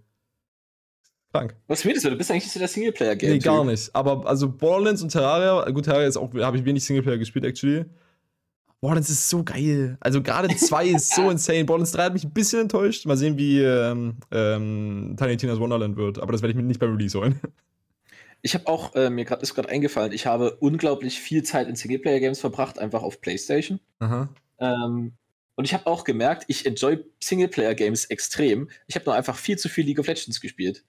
[1.31, 1.55] Krank.
[1.67, 2.09] Was redest du?
[2.09, 3.31] Du bist eigentlich nicht so der Singleplayer-Game.
[3.31, 3.93] Nee, gar nicht.
[3.93, 7.85] Aber also Borderlands und Terraria, gut, Terraria ist auch, habe ich wenig Singleplayer gespielt, actually.
[8.81, 9.97] Borderlands ist so geil.
[9.99, 11.65] Also gerade 2 ist so insane.
[11.65, 13.05] Borderlands 3 hat mich ein bisschen enttäuscht.
[13.05, 16.19] Mal sehen, wie ähm, ähm, Tiny Tina's Wonderland wird.
[16.19, 17.39] Aber das werde ich mir nicht beim Release holen.
[18.45, 21.75] Ich habe auch, äh, mir grad, ist gerade eingefallen, ich habe unglaublich viel Zeit in
[21.75, 23.79] Singleplayer-Games verbracht, einfach auf PlayStation.
[24.60, 25.13] Ähm,
[25.55, 28.69] und ich habe auch gemerkt, ich enjoy Singleplayer-Games extrem.
[28.86, 30.86] Ich habe nur einfach viel zu viel League of Legends gespielt.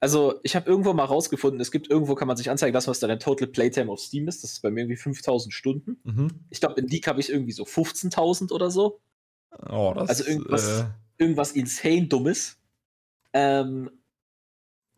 [0.00, 3.00] Also, ich habe irgendwo mal rausgefunden, es gibt irgendwo, kann man sich anzeigen lassen, was
[3.00, 4.44] da der Total Playtime auf Steam ist.
[4.44, 5.98] Das ist bei mir irgendwie 5000 Stunden.
[6.04, 6.28] Mhm.
[6.50, 9.00] Ich glaube, in League habe ich irgendwie so 15.000 oder so.
[9.66, 10.84] Oh, das, also irgendwas, äh...
[11.16, 12.58] irgendwas insane Dummes.
[13.32, 13.90] Ähm,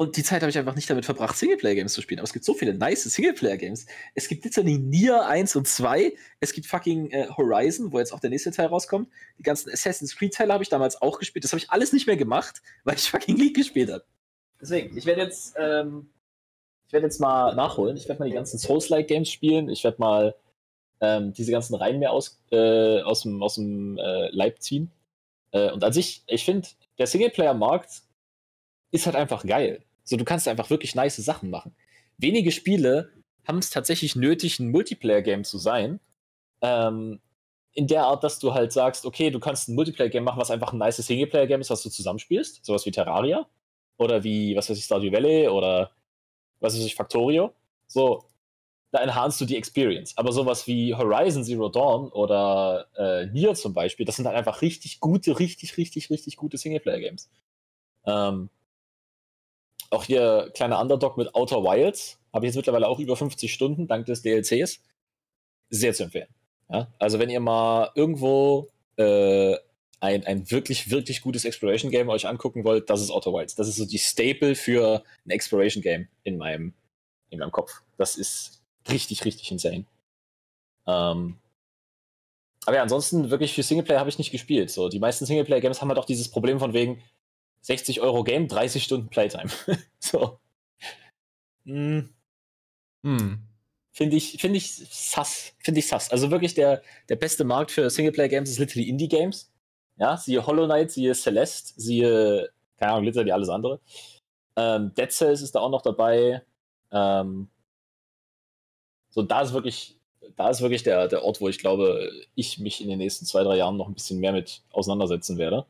[0.03, 2.19] und die Zeit habe ich einfach nicht damit verbracht, Singleplayer-Games zu spielen.
[2.19, 3.87] Aber es gibt so viele nice Singleplayer-Games.
[4.17, 6.13] Es gibt literally Nier 1 und 2.
[6.41, 9.09] Es gibt fucking äh, Horizon, wo jetzt auch der nächste Teil rauskommt.
[9.39, 11.45] Die ganzen Assassin's Creed-Teile habe ich damals auch gespielt.
[11.45, 14.05] Das habe ich alles nicht mehr gemacht, weil ich fucking League gespielt habe.
[14.61, 16.11] Deswegen, ich werde jetzt, ähm,
[16.89, 17.97] ich jetzt mal nachholen.
[17.97, 19.69] Ich werde mal die ganzen Souls-like-Games spielen.
[19.69, 20.35] Ich werde mal
[21.01, 24.91] ähm, diese ganzen Reihen mehr aus, äh, aus dem, aus dem äh, Leib ziehen.
[25.53, 26.67] Äh, und an sich, ich finde,
[26.99, 28.03] der Singleplayer-Markt
[28.91, 29.85] ist halt einfach geil.
[30.05, 31.75] So, du kannst einfach wirklich nice Sachen machen.
[32.19, 33.11] Wenige Spiele
[33.47, 36.01] haben es tatsächlich nötig, ein Multiplayer-Game zu sein.
[36.61, 37.21] Ähm,
[37.75, 40.73] in der Art, dass du halt sagst, okay, du kannst ein Multiplayer-Game machen, was einfach
[40.73, 42.65] ein nice Singleplayer-Game ist, was du zusammenspielst.
[42.65, 43.47] Sowas wie Terraria.
[43.97, 45.93] Oder wie, was weiß ich, Stardew Valley oder
[46.61, 47.53] was weiß ich, Factorio.
[47.87, 48.25] So,
[48.91, 50.17] da enhanced du die Experience.
[50.17, 54.61] Aber sowas wie Horizon Zero Dawn oder äh, Nier zum Beispiel, das sind halt einfach
[54.63, 57.31] richtig gute, richtig, richtig, richtig gute Singleplayer-Games.
[58.07, 58.51] Ähm,
[59.93, 62.19] auch hier kleiner Underdog mit Outer Wilds.
[62.33, 64.81] Habe ich jetzt mittlerweile auch über 50 Stunden, dank des DLCs.
[65.71, 66.29] Sehr zu empfehlen.
[66.71, 66.89] Ja?
[66.99, 69.57] Also wenn ihr mal irgendwo äh,
[70.01, 73.55] ein, ein wirklich, wirklich gutes Exploration-Game euch angucken wollt, das ist Outer Wilds.
[73.55, 76.75] Das ist so die Staple für ein Exploration-Game in meinem,
[77.31, 77.83] in meinem Kopf.
[77.99, 79.85] Das ist richtig, richtig insane.
[80.87, 81.39] Ähm,
[82.65, 84.71] aber ja, ansonsten wirklich für Singleplayer habe ich nicht gespielt.
[84.71, 87.03] So, die meisten Singleplayer-Games haben halt auch dieses Problem von wegen
[87.63, 89.51] 60 Euro Game, 30 Stunden Playtime.
[89.99, 90.39] so.
[91.65, 92.13] Hm.
[93.05, 93.39] Hm.
[93.93, 95.55] Finde ich, finde ich sass.
[95.59, 96.11] Finde ich sass.
[96.11, 99.51] Also wirklich der, der beste Markt für Singleplayer-Games ist literally Indie-Games.
[99.99, 103.81] Ja, siehe Hollow Knight, siehe Celeste, siehe, keine Ahnung, literally alles andere.
[104.57, 106.43] Ähm, Dead Cells ist da auch noch dabei.
[106.91, 107.49] Ähm,
[109.11, 109.99] so, da ist wirklich
[110.37, 113.43] da ist wirklich der, der Ort, wo ich glaube, ich mich in den nächsten zwei,
[113.43, 115.67] drei Jahren noch ein bisschen mehr mit auseinandersetzen werde.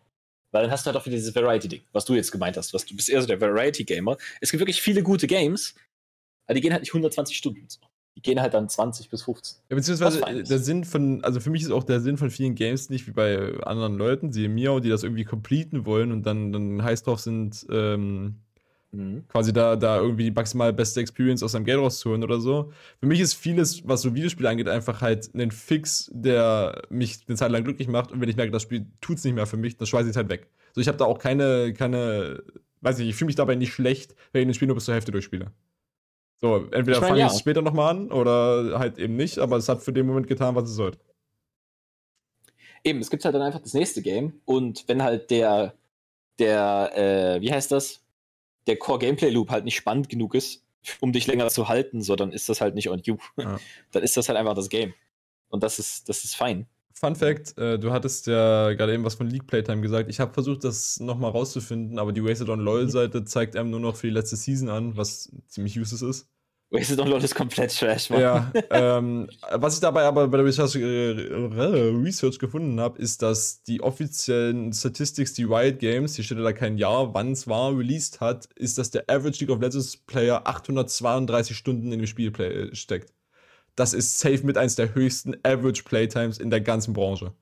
[0.52, 2.72] Weil dann hast du halt auch wieder dieses Variety-Ding, was du jetzt gemeint hast.
[2.74, 4.16] Was, du bist eher so der Variety-Gamer.
[4.40, 5.74] Es gibt wirklich viele gute Games,
[6.46, 7.66] aber die gehen halt nicht 120 Stunden.
[8.14, 9.58] Die gehen halt dann 20 bis 15.
[9.70, 12.90] Ja, beziehungsweise der Sinn von, also für mich ist auch der Sinn von vielen Games
[12.90, 16.82] nicht wie bei anderen Leuten, siehe Miao, die das irgendwie completen wollen und dann, dann
[16.82, 18.36] heiß drauf sind, ähm,
[18.92, 19.26] Mhm.
[19.28, 22.72] Quasi da, da irgendwie die maximal beste Experience aus seinem Geld rauszuholen oder so.
[23.00, 27.37] Für mich ist vieles, was so Videospiele angeht, einfach halt ein Fix, der mich eine
[27.37, 28.12] Zeit lang glücklich macht.
[28.12, 30.11] Und wenn ich merke, das Spiel tut es nicht mehr für mich, dann schmeiße ich
[30.11, 30.48] es halt weg.
[30.74, 32.42] So, ich habe da auch keine, keine,
[32.83, 34.94] weiß nicht, ich fühle mich dabei nicht schlecht, wenn ich ein Spiel nur bis zur
[34.94, 35.52] Hälfte durchspiele.
[36.42, 37.26] So, entweder ich mein, fange ja.
[37.28, 40.26] ich es später nochmal an oder halt eben nicht, aber es hat für den Moment
[40.26, 40.98] getan, was es sollte.
[42.85, 45.74] Eben, es gibt halt dann einfach das nächste Game und wenn halt der,
[46.38, 48.01] der, äh, wie heißt das?
[48.66, 50.64] Der Core-Gameplay-Loop halt nicht spannend genug ist,
[51.01, 53.16] um dich länger zu halten, so dann ist das halt nicht on you.
[53.37, 53.59] Ja.
[53.92, 54.94] Dann ist das halt einfach das Game.
[55.48, 56.66] Und das ist, das ist fein.
[56.94, 60.09] Fun Fact: äh, Du hattest ja gerade eben was von League Playtime gesagt.
[60.09, 63.96] Ich habe versucht, das nochmal rauszufinden, aber die Wasted on LOL-Seite zeigt einem nur noch
[63.96, 66.29] für die letzte Season an, was ziemlich useless ist.
[66.72, 68.20] Wasted on LOL ist komplett trash, Mann.
[68.20, 73.62] Ja, ähm, was ich dabei aber bei der Research, äh, Research gefunden habe, ist, dass
[73.62, 78.22] die offiziellen Statistics, die Riot Games, hier steht da kein Jahr, wann es war, released
[78.22, 82.74] hat, ist, dass der Average League of Legends Player 832 Stunden in dem Spiel play
[82.74, 83.12] steckt.
[83.76, 87.35] Das ist safe mit eins der höchsten Average Playtimes in der ganzen Branche.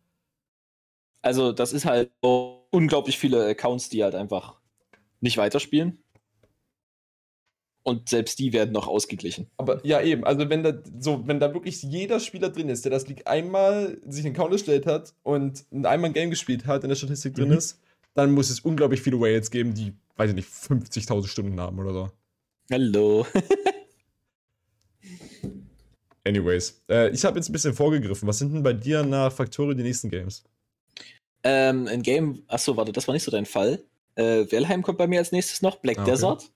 [1.23, 4.59] Also, das ist halt unglaublich viele Accounts, die halt einfach
[5.21, 6.03] nicht weiterspielen.
[7.83, 9.47] Und selbst die werden noch ausgeglichen.
[9.57, 12.91] Aber ja, eben, also wenn da so, wenn da wirklich jeder Spieler drin ist, der
[12.91, 16.91] das League einmal sich in Count gestellt hat und einmal ein Game gespielt hat, in
[16.91, 17.43] der Statistik mhm.
[17.43, 17.81] drin ist,
[18.13, 21.93] dann muss es unglaublich viele Whales geben, die, weiß ich nicht, 50.000 Stunden haben oder
[21.95, 22.11] so.
[22.71, 23.27] Hallo.
[26.25, 28.29] Anyways, äh, ich habe jetzt ein bisschen vorgegriffen.
[28.29, 30.45] Was sind denn bei dir nach Factorio die nächsten Games?
[31.45, 33.83] Ähm, ein Game, achso, warte, das war nicht so dein Fall.
[34.17, 36.11] Äh, Valheim kommt bei mir als nächstes noch, Black ah, okay.
[36.11, 36.51] Desert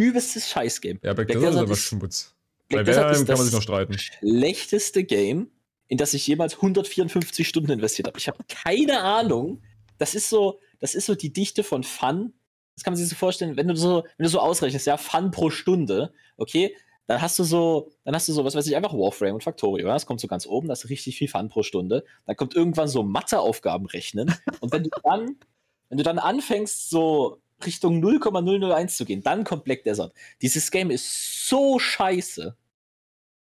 [0.00, 1.00] übelstes Scheißgame.
[1.02, 2.34] Ja, Black, Black Desert, ist aber Schmutz.
[2.68, 3.98] Black Bei ist kann man sich noch streiten.
[3.98, 5.50] schlechteste Game,
[5.88, 8.18] in das ich jemals 154 Stunden investiert habe.
[8.18, 9.62] Ich habe keine Ahnung.
[9.98, 12.32] Das ist so, das ist so die Dichte von Fun.
[12.76, 15.30] Das kann man sich so vorstellen, wenn du so, wenn du so ausrechnest, ja, Fun
[15.30, 16.74] pro Stunde, okay,
[17.10, 19.88] dann hast du so, dann hast du so, was weiß ich, einfach Warframe und Factorio.
[19.88, 19.94] Ja?
[19.94, 22.04] Das kommt so ganz oben, das ist richtig viel Fun pro Stunde.
[22.24, 24.32] Dann kommt irgendwann so Matheaufgaben rechnen.
[24.60, 25.36] Und wenn du dann,
[25.88, 29.22] wenn du dann anfängst, so Richtung 0,001 zu gehen.
[29.22, 30.12] Dann kommt Black Desert.
[30.42, 32.56] Dieses Game ist so scheiße.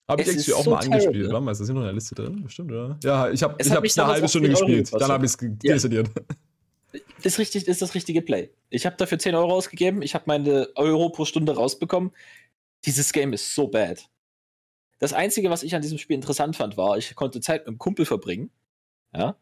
[0.09, 1.31] Habe ich eigentlich auch so mal angespielt.
[1.31, 2.43] Warte mal, ist das hier noch in der Liste drin?
[2.43, 2.99] Bestimmt, oder?
[3.05, 4.91] Ja, ich habe hab eine halbe Stunde gespielt.
[4.93, 5.83] Dann habe ich es.
[7.23, 8.51] Das, ist richtig, ist das richtige Play.
[8.71, 10.01] Ich habe dafür 10 Euro ausgegeben.
[10.01, 12.13] Ich habe meine Euro pro Stunde rausbekommen.
[12.87, 14.09] Dieses Game ist so bad.
[14.99, 17.79] Das Einzige, was ich an diesem Spiel interessant fand, war, ich konnte Zeit mit einem
[17.79, 18.51] Kumpel verbringen.
[19.15, 19.37] Ja.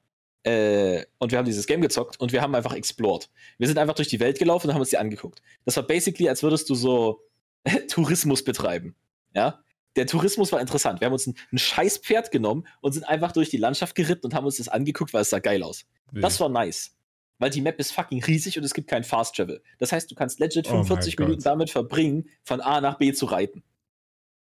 [0.47, 3.29] Äh, und wir haben dieses Game gezockt und wir haben einfach explored.
[3.59, 5.43] Wir sind einfach durch die Welt gelaufen und haben uns die angeguckt.
[5.65, 7.21] Das war basically, als würdest du so
[7.89, 8.95] Tourismus betreiben.
[9.35, 9.61] Ja?
[9.97, 11.01] Der Tourismus war interessant.
[11.01, 14.27] Wir haben uns ein, ein scheiß Pferd genommen und sind einfach durch die Landschaft geritten
[14.27, 15.85] und haben uns das angeguckt, weil es sah geil aus.
[16.13, 16.21] Ja.
[16.21, 16.97] Das war nice.
[17.39, 19.61] Weil die Map ist fucking riesig und es gibt keinen Fast Travel.
[19.79, 23.27] Das heißt, du kannst legit 45 oh Minuten damit verbringen, von A nach B zu
[23.27, 23.65] reiten.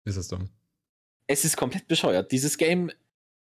[0.05, 0.49] Ist das dumm?
[1.25, 2.31] Es ist komplett bescheuert.
[2.31, 2.91] Dieses Game,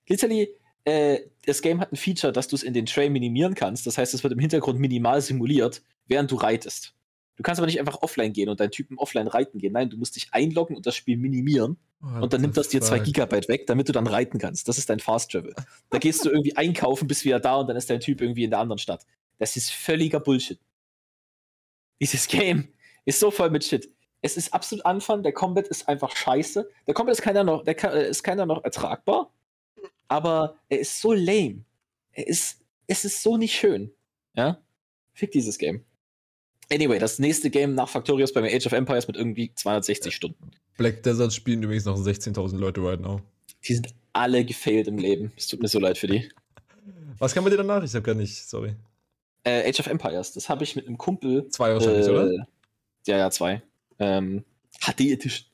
[0.08, 0.56] literally,
[0.86, 3.88] äh, das Game hat ein Feature, dass du es in den Tray minimieren kannst.
[3.88, 6.94] Das heißt, es wird im Hintergrund minimal simuliert, während du reitest.
[7.36, 9.74] Du kannst aber nicht einfach offline gehen und deinen Typen offline reiten gehen.
[9.74, 11.78] Nein, du musst dich einloggen und das Spiel minimieren.
[12.00, 14.68] What und dann nimmt das dir zwei Gigabyte weg, damit du dann reiten kannst.
[14.68, 15.56] Das ist dein Fast Travel.
[15.90, 18.52] Da gehst du irgendwie einkaufen, bist wieder da und dann ist dein Typ irgendwie in
[18.52, 19.06] der anderen Stadt.
[19.40, 20.60] Das ist völliger Bullshit.
[22.00, 22.68] Dieses Game
[23.06, 23.90] ist so voll mit Shit.
[24.22, 26.70] Es ist absolut Anfang, der Combat ist einfach scheiße.
[26.88, 29.32] Der Combat ist keiner noch, der äh, ist keiner noch ertragbar
[30.08, 31.66] aber er ist so lame.
[32.12, 33.92] Er ist, es ist so nicht schön.
[34.36, 34.62] Ja?
[35.14, 35.84] Fick dieses Game.
[36.72, 40.52] Anyway, das nächste Game nach Factorius bei mir Age of Empires mit irgendwie 260 Stunden.
[40.78, 43.22] Black Desert spielen übrigens noch 16.000 Leute right now.
[43.68, 45.32] Die sind alle gefailt im Leben.
[45.36, 46.30] Es tut mir so leid für die.
[47.20, 47.84] Was kann man dir danach?
[47.84, 48.76] Ich habe gar nicht, sorry.
[49.44, 51.48] Äh, Age of Empires, das habe ich mit einem Kumpel.
[51.50, 52.48] Zwei wahrscheinlich, äh, oder?
[53.06, 53.62] Ja, ja, zwei.
[54.00, 54.44] Ähm,
[54.80, 55.46] HD Edition.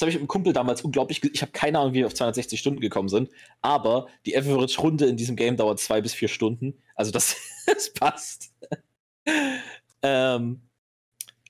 [0.00, 1.22] Das habe ich mit einem Kumpel damals unglaublich.
[1.30, 3.28] Ich habe keine Ahnung, wie wir auf 260 Stunden gekommen sind.
[3.60, 6.72] Aber die Average-Runde in diesem Game dauert zwei bis vier Stunden.
[6.94, 7.36] Also das,
[7.66, 8.54] das passt.
[10.02, 10.62] ähm,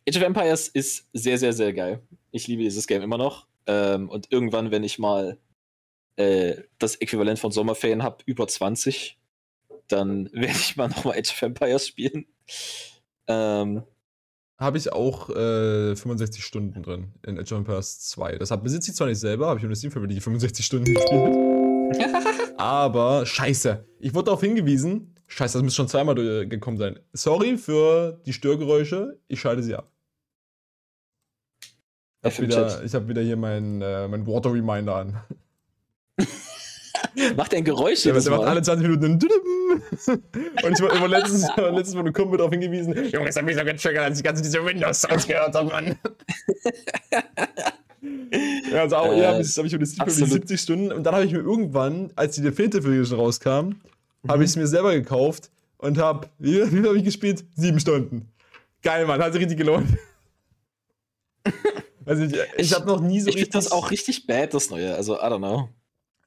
[0.09, 2.03] Age of Empires ist sehr, sehr, sehr geil.
[2.33, 3.47] Ich liebe dieses Game immer noch.
[3.69, 5.39] Ähm, und irgendwann, wenn ich mal
[6.17, 9.17] äh, das Äquivalent von Sommerferien habe, über 20,
[9.87, 12.27] dann werde ich mal nochmal Age of Empires spielen.
[13.29, 13.85] Ähm,
[14.61, 18.37] Habe ich auch äh, 65 Stunden drin in Age of Empires 2.
[18.37, 20.85] Das hab- besitze ich zwar nicht selber, habe ich nur Steam für die 65 Stunden
[20.95, 22.59] gespielt.
[22.59, 23.85] Aber scheiße.
[24.01, 25.15] Ich wurde darauf hingewiesen.
[25.29, 26.99] Scheiße, das muss schon zweimal durch- gekommen sein.
[27.15, 29.19] Sorry für die Störgeräusche.
[29.29, 29.91] Ich schalte sie ab.
[32.23, 35.21] Ich habe wieder, ich hab wieder hier mein, äh, mein Water Reminder an.
[37.37, 39.13] Macht ein Geräusch jedes der macht alle 20 Minuten.
[40.65, 43.57] Und ich wurde immer letztens, letztens von einem Kumpel darauf hingewiesen: Junge, das hat mich
[43.57, 45.97] so getriggert, als ich ganz diese Windows-Sounds gehört habe, Mann.
[48.73, 50.31] Ja, also auch, Äh, ja, das habe ich über die absolut.
[50.31, 50.93] 70 Stunden.
[50.93, 53.51] Und dann habe ich mir irgendwann, als die Definitive Edition rauskam,
[54.29, 54.43] habe Mhm.
[54.43, 57.45] ich es mir selber gekauft und habe, wie, wie viel habe ich gespielt?
[57.57, 58.29] Sieben Stunden.
[58.83, 59.89] Geil, Mann, hat sich richtig gelohnt.
[62.07, 64.71] Also ich, ich Ich- habe noch nie so Ich finde das auch richtig bad, das
[64.71, 64.95] Neue.
[64.95, 65.69] Also, I don't know.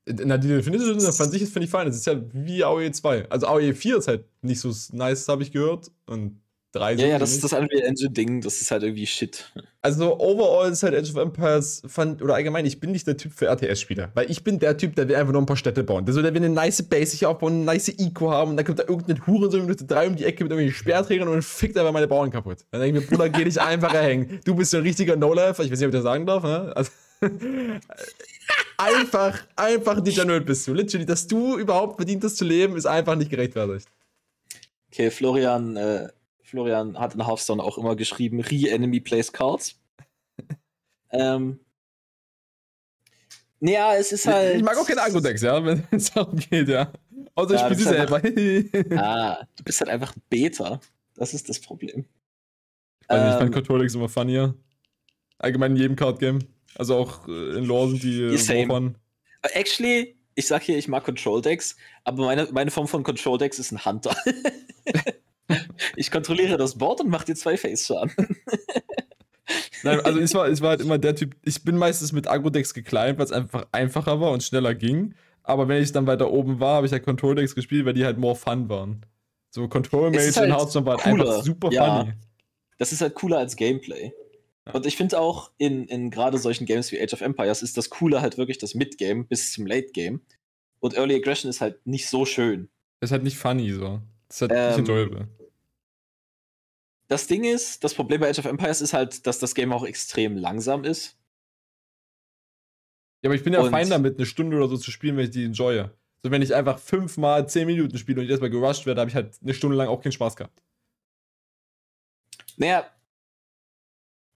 [0.05, 1.87] Na, die Definitive Edition fand ich, das finde ich fein.
[1.87, 3.29] Das ist ja wie AOE 2.
[3.29, 5.91] Also AOE 4 ist halt nicht so nice, habe ich gehört.
[6.05, 6.41] Und
[6.73, 8.41] 3 Ja, ja, das ist das Unreal Engine-Ding.
[8.41, 9.51] Das ist halt irgendwie Shit.
[9.81, 13.31] Also overall ist halt Age of Empires fand, oder allgemein, ich bin nicht der Typ
[13.31, 14.11] für RTS-Spieler.
[14.13, 16.05] Weil ich bin der Typ, der will einfach nur ein paar Städte bauen.
[16.05, 18.65] Der, so, der will eine nice Base sich aufbauen, eine nice Eco haben und dann
[18.65, 21.77] kommt da irgendein Hurensohn in Minute 3 um die Ecke mit irgendwelchen Speerträgern und fickt
[21.77, 22.65] einfach meine Bauern kaputt.
[22.71, 24.39] Dann denke ich mir, Bruder, geh dich einfach erhängen.
[24.43, 26.73] Du bist so ein richtiger No-Lifer, ich weiß nicht, ob ich das sagen darf, ne?
[26.75, 26.91] Also,
[28.77, 30.73] einfach, einfach ein General bist du.
[30.73, 33.87] Literally, dass du überhaupt verdient hast zu leben, ist einfach nicht gerechtfertigt.
[34.91, 36.09] Okay, Florian, äh,
[36.43, 39.79] Florian hat in Hearthstone auch immer geschrieben, Re-Enemy Plays Cards.
[41.11, 41.59] ähm.
[43.59, 44.57] Naja, es ist halt.
[44.57, 46.91] Ich mag auch keine Agro-Decks, ja, wenn es darum geht, ja.
[47.35, 49.01] Außer ich Ja, spiele sie das ist selber.
[49.01, 50.79] Ah, du bist halt einfach ein Beta.
[51.15, 52.05] Das ist das Problem.
[53.07, 54.53] Also ich fand Ähm, Control immer funnier.
[55.39, 56.39] Allgemein in jedem Card-Game.
[56.77, 58.67] Also auch äh, in Lore sind die äh.
[58.67, 58.97] Warfaren.
[59.41, 63.59] Actually, ich sag hier, ich mag Control Decks, aber meine, meine Form von Control Decks
[63.59, 64.15] ist ein Hunter.
[65.95, 68.13] ich kontrolliere das Board und mache dir zwei Face-Schaden.
[69.83, 72.73] Nein, also ich war, ich war halt immer der Typ, ich bin meistens mit Agro-Decks
[72.73, 75.13] geclimbed, weil es einfach einfacher war und schneller ging.
[75.43, 78.17] Aber wenn ich dann weiter oben war, habe ich halt Control-Decks gespielt, weil die halt
[78.17, 79.05] more fun waren.
[79.49, 81.99] So Control Mage halt in Hearthstone war cooler, einfach super ja.
[81.99, 82.13] funny.
[82.77, 84.13] Das ist halt cooler als Gameplay.
[84.71, 87.89] Und ich finde auch in, in gerade solchen Games wie Age of Empires ist das
[87.89, 90.21] Coole halt wirklich das Mid-Game bis zum Late-Game.
[90.79, 92.69] Und Early Aggression ist halt nicht so schön.
[93.01, 94.01] Ist halt nicht funny so.
[94.29, 95.27] Ist halt Ähm, nicht enjoyable.
[97.09, 99.83] Das Ding ist, das Problem bei Age of Empires ist halt, dass das Game auch
[99.85, 101.17] extrem langsam ist.
[103.21, 105.25] Ja, aber ich bin ja und- fein damit, eine Stunde oder so zu spielen, wenn
[105.25, 105.89] ich die enjoye.
[106.23, 109.15] So, wenn ich einfach fünfmal zehn Minuten spiele und ich erstmal gerusht werde, habe ich
[109.15, 110.63] halt eine Stunde lang auch keinen Spaß gehabt.
[112.55, 112.89] Naja,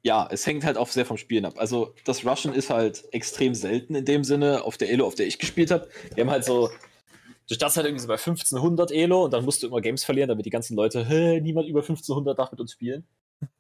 [0.04, 1.56] ja, es hängt halt auch sehr vom Spielen ab.
[1.58, 5.28] Also das Rushen ist halt extrem selten in dem Sinne auf der Elo, auf der
[5.28, 5.90] ich gespielt habe.
[6.16, 6.70] Wir haben halt so,
[7.48, 10.30] du startest halt irgendwie so bei 1500 Elo und dann musst du immer Games verlieren,
[10.30, 13.06] damit die ganzen Leute, Hä, niemand über 1500 darf mit uns spielen.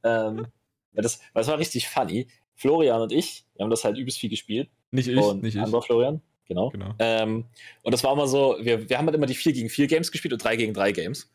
[0.03, 0.47] ähm,
[0.93, 2.27] das, das war richtig funny.
[2.55, 4.69] Florian und ich, wir haben das halt übelst viel gespielt.
[4.91, 5.61] Nicht ich, und nicht ich.
[5.61, 6.69] anderer Florian, genau.
[6.69, 6.95] Genau.
[6.97, 7.45] Ähm,
[7.83, 10.11] und das war immer so, wir, wir haben halt immer die 4 gegen 4 Games
[10.11, 11.31] gespielt und 3 gegen 3 Games.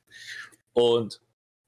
[0.73, 1.21] Und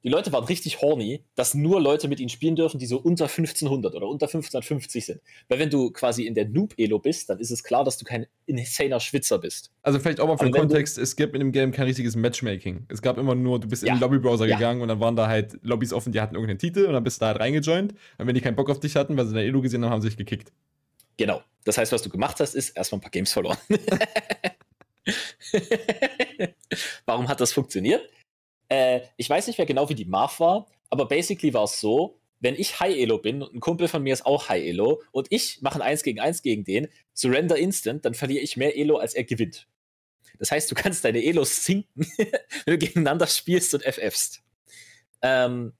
[0.05, 3.25] die Leute waren richtig horny, dass nur Leute mit ihnen spielen dürfen, die so unter
[3.25, 5.21] 1500 oder unter 1550 sind.
[5.49, 8.27] Weil wenn du quasi in der Noob-Elo bist, dann ist es klar, dass du kein
[8.45, 9.73] insaner Schwitzer bist.
[9.83, 12.85] Also vielleicht auch mal für den Kontext, es gibt in dem Game kein richtiges Matchmaking.
[12.89, 13.95] Es gab immer nur, du bist in Ja.
[13.95, 14.57] den Lobbybrowser Ja.
[14.57, 17.17] gegangen und dann waren da halt Lobbys offen, die hatten irgendeinen Titel und dann bist
[17.17, 17.93] du da halt reingejoint.
[18.19, 19.91] Und wenn die keinen Bock auf dich hatten, weil sie in der Elo gesehen haben,
[19.91, 20.53] haben sie sich gekickt.
[21.17, 21.41] Genau.
[21.65, 23.57] Das heißt, was du gemacht hast, ist erstmal ein paar Games verloren.
[27.07, 28.03] Warum hat das funktioniert?
[28.69, 32.19] Äh, ich weiß nicht mehr genau, wie die Marv war, aber basically war es so,
[32.41, 35.29] wenn ich High Elo bin und ein Kumpel von mir ist auch High Elo und
[35.31, 38.97] ich mache ein 1 gegen 1 gegen den, Surrender Instant, dann verliere ich mehr Elo,
[38.99, 39.67] als er gewinnt.
[40.39, 42.31] Das heißt, du kannst deine Elos sinken, wenn
[42.67, 44.43] du gegeneinander spielst und FFst.
[45.23, 45.73] Ähm,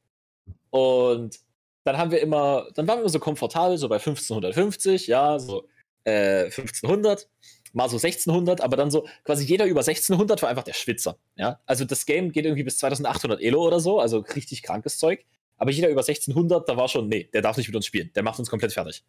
[0.71, 1.39] und
[1.85, 5.69] dann haben wir immer, dann waren wir immer so komfortabel, so bei 1550, ja, so
[6.05, 7.29] äh, 1500,
[7.75, 11.61] mal so 1600, aber dann so quasi jeder über 1600 war einfach der Schwitzer, ja.
[11.67, 15.25] Also das Game geht irgendwie bis 2800 Elo oder so, also richtig krankes Zeug.
[15.57, 18.23] Aber jeder über 1600, da war schon, nee, der darf nicht mit uns spielen, der
[18.23, 19.05] macht uns komplett fertig.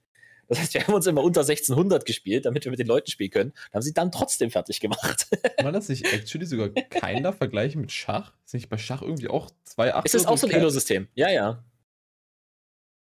[0.47, 3.31] Das heißt, wir haben uns immer unter 1600 gespielt, damit wir mit den Leuten spielen
[3.31, 3.53] können.
[3.73, 5.27] Haben sie dann trotzdem fertig gemacht.
[5.31, 8.33] Kann man das nicht actually sogar keiner vergleichen mit Schach?
[8.45, 10.05] Ist nicht bei Schach irgendwie auch 2,8?
[10.05, 11.07] Ist das auch so ein Elo-System?
[11.15, 11.63] Ja, ja.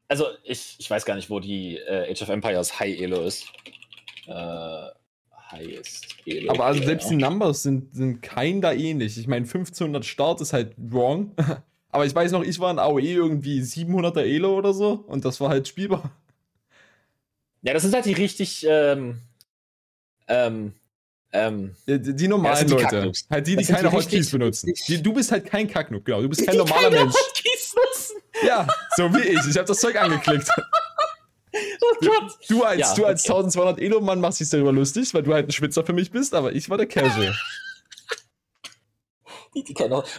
[0.09, 3.47] Also, ich, ich weiß gar nicht, wo die äh, Age of Empires High Elo ist.
[4.27, 4.88] Äh,
[5.53, 6.17] highest.
[6.49, 9.19] Aber also selbst die Numbers sind, sind keiner ähnlich.
[9.19, 11.33] Ich meine, 1500 Start ist halt wrong.
[11.91, 15.41] Aber ich weiß noch, ich war in AOE irgendwie 700er Elo oder so und das
[15.41, 16.11] war halt spielbar.
[17.61, 19.19] Ja, das sind halt die richtig, ähm,
[20.27, 20.73] ähm,
[21.33, 23.12] ähm, die, die normalen ja, die Leute.
[23.31, 24.73] Halt die, die keine die Hotkeys benutzen.
[24.88, 26.23] Die, du bist halt kein Kacknoob, genau.
[26.23, 27.15] Du bist kein normaler Mensch.
[27.15, 28.17] Hotkeys nutzen.
[28.47, 29.47] Ja, so wie ich.
[29.49, 30.49] Ich habe das Zeug angeklickt.
[31.55, 32.38] Oh Gott.
[32.49, 33.33] Du als, Ja, du als okay.
[33.33, 36.53] 1200 Elo-Mann machst dich darüber lustig, weil du halt ein Schwitzer für mich bist, aber
[36.53, 37.35] ich war der Casual.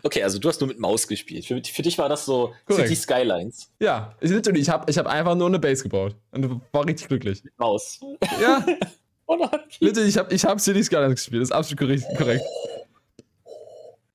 [0.03, 1.45] Okay, also du hast nur mit Maus gespielt.
[1.45, 2.89] Für, für dich war das so Korrekt.
[2.89, 3.71] City Skylines.
[3.79, 7.07] ja, ich, literally, ich habe ich hab einfach nur eine Base gebaut und war richtig
[7.07, 7.43] glücklich.
[7.43, 7.99] Mit Maus.
[8.39, 8.63] Ja,
[9.79, 11.41] literally, ich habe ich hab City Skylines gespielt.
[11.41, 12.03] Das ist absolut korrekt.
[12.17, 12.43] korrekt.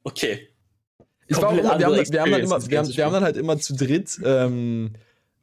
[0.04, 0.48] Okay.
[1.26, 3.12] Ich war auch immer, wir, haben, wir, haben dann Experience, immer, wir, haben, wir haben
[3.12, 4.94] dann halt immer zu dritt, ähm,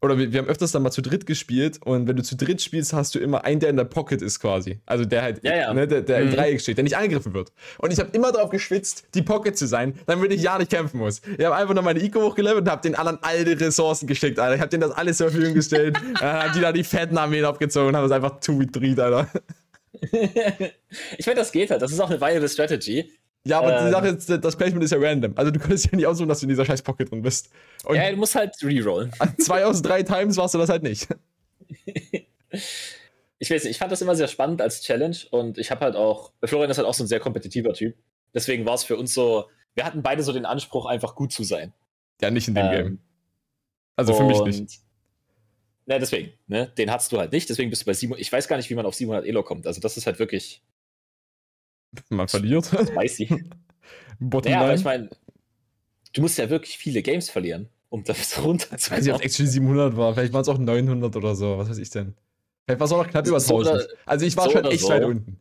[0.05, 2.61] oder wir, wir haben öfters dann mal zu dritt gespielt und wenn du zu dritt
[2.61, 4.79] spielst, hast du immer einen, der in der Pocket ist quasi.
[4.85, 5.73] Also der halt, Ja, ja.
[5.73, 6.35] Ne, der, der im Mhm.
[6.35, 7.51] Dreieck steht, der nicht angegriffen wird.
[7.79, 10.99] Und ich habe immer darauf geschwitzt, die Pocket zu sein, damit ich ja nicht kämpfen
[10.99, 11.21] muss.
[11.37, 14.55] Ich habe einfach nur meine Ico hochgelevelt und habe den anderen alle Ressourcen geschickt, Alter.
[14.55, 15.97] Ich habe denen das alles zur Verfügung gestellt.
[16.19, 19.27] dann haben die da die fetten Armeen abgezogen und haben das einfach to dreht, Alter.
[21.17, 21.81] ich meine, das geht halt.
[21.81, 23.11] Das ist auch eine viable Strategy.
[23.47, 23.91] Ja, aber die Ähm.
[23.91, 25.33] Sache ist, das Placement ist ja random.
[25.35, 27.49] Also du könntest ja nicht aussuchen, dass du in dieser scheiß Pocket drin bist.
[27.83, 29.11] Und Ja, du musst halt rerollen.
[29.39, 31.07] zwei aus drei Times warst du das halt nicht.
[33.37, 35.95] Ich weiß nicht, ich fand das immer sehr spannend als Challenge und ich habe halt
[35.97, 37.95] auch, Florian ist halt auch so ein sehr kompetitiver Typ.
[38.33, 41.43] Deswegen war es für uns so, wir hatten beide so den Anspruch, einfach gut zu
[41.43, 41.73] sein.
[42.21, 42.99] Ja, nicht in dem Ähm, Game.
[43.97, 44.79] Also für mich nicht.
[45.85, 46.71] Na, deswegen, ne?
[46.77, 48.21] Den hattest du halt nicht, deswegen bist du bei 700.
[48.21, 49.67] Ich weiß gar nicht, wie man auf 700 Elo kommt.
[49.67, 50.63] Also, das ist halt wirklich
[52.09, 52.65] Man verliert.
[52.65, 53.27] spicy.
[54.19, 55.09] Bottom naja, aber ich meine,
[56.13, 59.11] du musst ja wirklich viele Games verlieren, um das Ich weiß nicht, ob runterzukommen.
[59.15, 60.13] es actually 700 war.
[60.13, 61.57] Vielleicht waren es auch 900 oder so.
[61.57, 62.15] Was weiß ich denn.
[62.65, 63.75] Vielleicht war es auch noch knapp über So 1000.
[63.75, 64.89] oder- also ich war so schon echt so.
[64.89, 65.39] weit unten.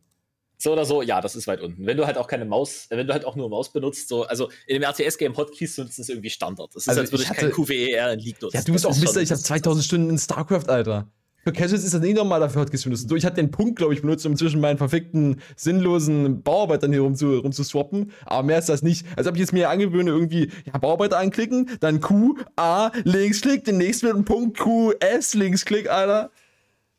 [0.57, 1.85] So oder so, ja, das ist weit unten.
[1.85, 4.49] Wenn du halt auch keine Maus, wenn du halt auch nur Maus benutzt, so, also
[4.67, 6.69] in dem RTS-Game Hotkeys nutzen ist irgendwie Standard.
[6.73, 8.55] Das ist, Also als würde ich ich kein QWER in League nutzen.
[8.55, 11.09] Ja, du bist Das auch ist Mister, ich habe 2000 Stunden in StarCraft, Alter.
[11.47, 12.95] Für Casuals ist das nicht normal, dafür benutzen.
[13.07, 17.01] So, ich hatte den Punkt, glaube ich, benutzt, um zwischen meinen verfickten, sinnlosen Bauarbeitern hier
[17.01, 18.11] rum zu, rum zu swappen.
[18.25, 19.05] Aber mehr ist das nicht.
[19.15, 23.77] Als ob ich jetzt mir angewöhne, irgendwie, ja, Bauarbeiter anklicken, dann Q, A, Linksklick, den
[23.77, 26.31] nächsten mit einem Punkt, Q, S, Linksklick, Alter.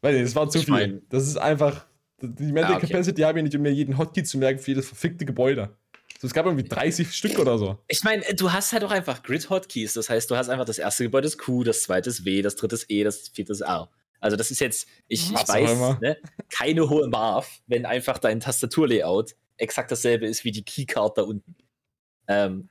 [0.02, 0.74] Weiß nicht, das war zu Ich viel.
[0.74, 1.84] mein- das ist einfach,
[2.20, 2.86] die Mental Ah, okay.
[2.86, 5.70] Capacity habe ich nicht, um mir jeden Hotkey zu merken für jedes verfickte Gebäude.
[6.20, 7.78] So, es gab irgendwie 30 Stück oder so.
[7.88, 9.94] Ich meine, du hast halt auch einfach Grid-Hotkeys.
[9.94, 12.54] Das heißt, du hast einfach das erste Gebäude ist Q, das zweite ist W, das
[12.54, 13.90] dritte ist E, das vierte ist R.
[14.26, 16.16] Also das ist jetzt, ich, ich weiß, ne,
[16.50, 21.54] keine hohe Marv, wenn einfach dein Tastaturlayout exakt dasselbe ist wie die Keycard da unten.
[22.26, 22.68] Ähm,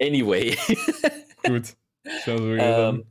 [0.00, 0.56] anyway,
[1.44, 1.76] Gut.
[2.04, 3.04] Ich ähm,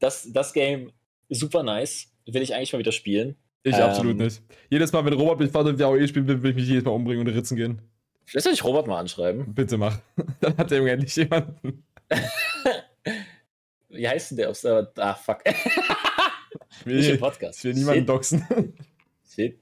[0.00, 0.90] das, das Game
[1.28, 2.12] super nice.
[2.26, 3.36] Will ich eigentlich mal wieder spielen.
[3.62, 4.42] Ich Ähm, absolut nicht.
[4.68, 6.84] Jedes Mal, wenn Robert mich fragt, ob wir AOE spielen will, will ich mich jedes
[6.84, 7.80] Mal umbringen und ritzen gehen.
[8.24, 9.54] Vielleicht soll ich Robert mal anschreiben.
[9.54, 9.98] Bitte mach.
[10.40, 11.84] Dann hat er endlich jemanden.
[13.88, 14.90] Wie heißt denn der auf Server?
[14.96, 15.44] Ah, fuck.
[16.86, 17.58] Ich Nicht im will, Podcast.
[17.58, 18.46] ich will niemanden doxen.
[19.34, 19.58] Shit.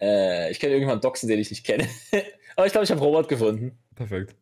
[0.00, 1.86] Äh, ich kenne irgendjemanden Doxen, den ich nicht kenne.
[2.56, 3.78] Aber ich glaube, ich habe Robert gefunden.
[3.94, 4.34] Perfekt.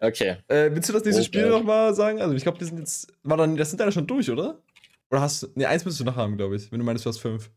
[0.00, 0.36] Okay.
[0.48, 1.26] Äh, willst du das nächste Okay.
[1.26, 2.20] Spiel nochmal sagen?
[2.20, 3.12] Also, ich glaube, die sind jetzt.
[3.22, 4.60] War dann, das sind deine schon durch, oder?
[5.10, 5.48] Oder hast du.
[5.54, 6.70] Ne, eins müsstest du noch haben, glaube ich.
[6.72, 7.50] Wenn du meinst, du hast fünf.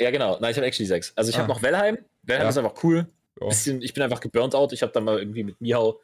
[0.00, 0.38] Ja, genau.
[0.40, 1.12] Nein, ich habe actually sechs.
[1.16, 1.40] Also ich Ah.
[1.40, 1.98] habe noch Wellheim.
[2.22, 2.48] Wellheim Ja.
[2.50, 3.06] ist einfach cool.
[3.40, 3.48] Ja.
[3.48, 4.72] Bisschen, ich bin einfach geburnt out.
[4.72, 6.00] Ich habe dann mal irgendwie mit Mihau,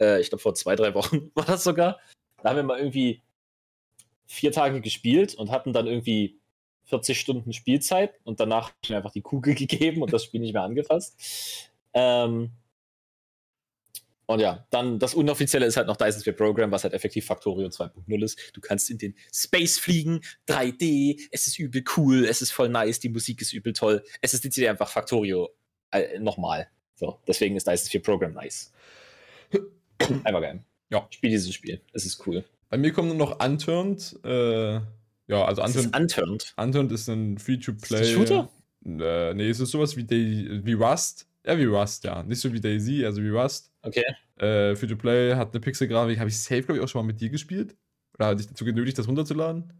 [0.00, 1.98] äh, ich glaube vor zwei, drei Wochen war das sogar.
[2.42, 3.22] Da haben wir mal irgendwie
[4.26, 6.38] vier Tage gespielt und hatten dann irgendwie
[6.84, 10.62] 40 Stunden Spielzeit und danach mir einfach die Kugel gegeben und das Spiel nicht mehr
[10.62, 11.70] angefasst.
[11.94, 12.52] Ähm,
[14.26, 17.68] und ja, dann das Unoffizielle ist halt noch Dyson Sphere Program, was halt effektiv Factorio
[17.68, 18.50] 2.0 ist.
[18.54, 22.98] Du kannst in den Space fliegen, 3D, es ist übel cool, es ist voll nice,
[22.98, 24.02] die Musik ist übel toll.
[24.20, 25.50] Es ist dezidiert einfach Factorio
[25.92, 26.68] äh, nochmal.
[26.96, 28.72] So, deswegen ist Dyson Sphere Program nice.
[30.24, 30.64] Einfach geil.
[30.90, 31.06] Ja.
[31.10, 31.80] Spiel dieses Spiel.
[31.92, 32.44] Es ist cool.
[32.68, 34.18] Bei mir kommt nur noch Unturned.
[34.24, 34.80] Äh,
[35.28, 36.54] ja, also Es ist Unturned, unturned.
[36.56, 38.00] Unturned ist ein Free-to-Play.
[38.00, 38.48] Ist das Shooter?
[38.84, 41.26] Äh, nee, es ist sowas wie, Day, wie Rust.
[41.44, 42.22] Ja, wie Rust, ja.
[42.22, 43.72] Nicht so wie Daisy, also wie Rust.
[43.82, 44.04] Okay.
[44.36, 46.18] Äh, Free-to-Play hat eine Pixel-Grafik.
[46.18, 47.76] Habe ich safe, glaube ich, auch schon mal mit dir gespielt.
[48.14, 49.72] Oder hatte ich dazu genötigt, das runterzuladen?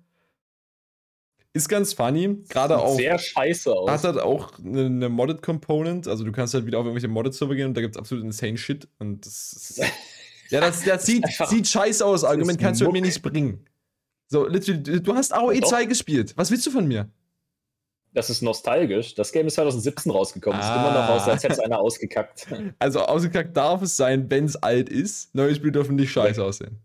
[1.56, 2.42] Ist ganz funny.
[2.50, 2.96] Gerade auch.
[2.96, 3.90] Sehr scheiße aus.
[3.90, 7.54] Hat halt auch eine, eine Modded Component, also du kannst halt wieder auf irgendwelche Modded-Server
[7.54, 8.88] gehen und da gibt es absolut insane Shit.
[8.98, 9.80] Und das ist,
[10.50, 12.24] Ja, das, das sieht, sieht scheiße aus.
[12.24, 12.92] Argument kannst du Muck.
[12.94, 13.66] mir nicht bringen.
[14.28, 15.68] So, du du hast AOE Doch.
[15.68, 16.32] 2 gespielt.
[16.36, 17.08] Was willst du von mir?
[18.12, 19.14] Das ist nostalgisch.
[19.14, 20.58] Das Game ist 2017 rausgekommen.
[20.58, 20.62] Ah.
[20.62, 22.46] Ist immer noch aus, als hätte es einer ausgekackt.
[22.78, 25.34] Also ausgekackt darf es sein, wenn es alt ist.
[25.34, 26.46] Neue Spiele dürfen nicht scheiße ja.
[26.46, 26.80] aussehen.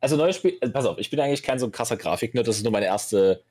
[0.00, 2.42] Also neue Spiele, also pass auf, ich bin eigentlich kein so krasser Grafik, ne?
[2.42, 3.42] Das ist nur meine erste,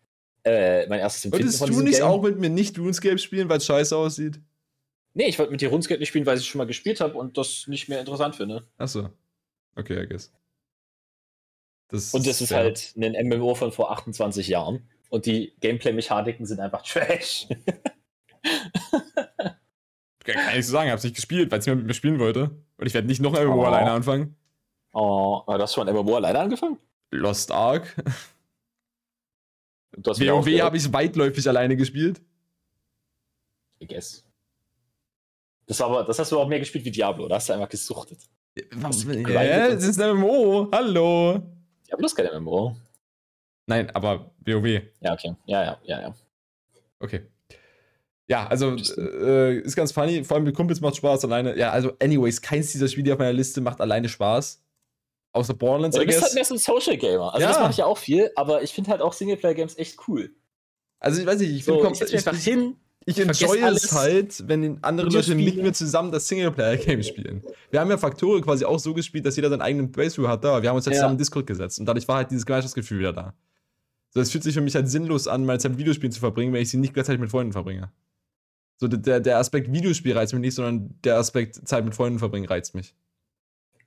[0.44, 2.08] äh, mein erstes Empfinden Würdest du nicht Game.
[2.08, 4.40] auch mit mir nicht RuneScape spielen, weil es scheiße aussieht?
[5.14, 7.18] Nee, ich wollte mit dir RuneScape nicht spielen, weil ich es schon mal gespielt habe
[7.18, 8.68] und das nicht mehr interessant finde.
[8.78, 9.10] Achso.
[9.76, 10.32] Okay, I guess.
[11.88, 12.58] Das und das ist ja.
[12.58, 14.88] halt ein MMO von vor 28 Jahren.
[15.10, 17.48] Und die Gameplay-Mechaniken sind einfach Trash.
[20.24, 22.52] Kann ich so sagen, ich hab's nicht gespielt, weil es mir mit mir spielen wollte.
[22.78, 23.66] Und ich werde nicht noch ein MMO oh.
[23.66, 24.38] alleine anfangen.
[24.94, 26.78] Oh, du hast schon ein MMO alleine angefangen?
[27.12, 27.94] Lost Ark.
[29.94, 32.22] WoW habe ich weitläufig alleine gespielt.
[33.82, 34.24] I guess.
[35.66, 37.70] Das, war aber, das hast du auch mehr gespielt wie Diablo, da hast du einfach
[37.70, 38.20] gesuchtet.
[38.76, 39.04] Was?
[39.04, 40.68] Ja, das ist ein MMO.
[40.74, 41.41] Hallo.
[41.88, 42.76] Diablo ist kein MMO.
[43.68, 44.82] Nein, aber WoW.
[44.99, 45.36] Ja, okay.
[45.45, 46.16] Ja, ja, ja, ja.
[46.99, 47.22] Okay.
[48.28, 50.24] Ja, also äh, ist ganz funny.
[50.24, 51.58] Vor allem mit Kumpels macht Spaß alleine.
[51.58, 54.62] Ja, also, anyways, keins dieser Spiele auf meiner Liste macht alleine Spaß.
[55.34, 55.95] Außer Borderlands.
[55.95, 57.34] Ja, du bist halt mehr so ein Social Gamer.
[57.34, 57.49] Also, ja.
[57.49, 60.36] das mache ich ja auch viel, aber ich finde halt auch Singleplayer-Games echt cool.
[60.99, 62.76] Also, ich weiß nicht, ich so, ich, einfach hin,
[63.06, 67.43] ich enjoy es halt, wenn andere Leute mit mir zusammen das Singleplayer-Game spielen.
[67.72, 70.62] Wir haben ja Faktoren quasi auch so gespielt, dass jeder seinen eigenen Playthrough hatte, aber
[70.62, 73.14] wir haben uns ja zusammen in Discord gesetzt und dadurch war halt dieses Gemeinschaftsgefühl wieder
[73.14, 73.34] da.
[74.14, 76.54] So, es fühlt sich für mich halt sinnlos an, meine Zeit mit Videospielen zu verbringen,
[76.54, 77.91] wenn ich sie nicht gleichzeitig mit Freunden verbringe.
[78.78, 82.47] So, der, der Aspekt Videospiel reizt mich nicht, sondern der Aspekt Zeit mit Freunden verbringen
[82.47, 82.93] reizt mich.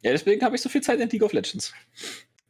[0.02, 1.72] Ja, deswegen habe ich so viel Zeit in League of Legends.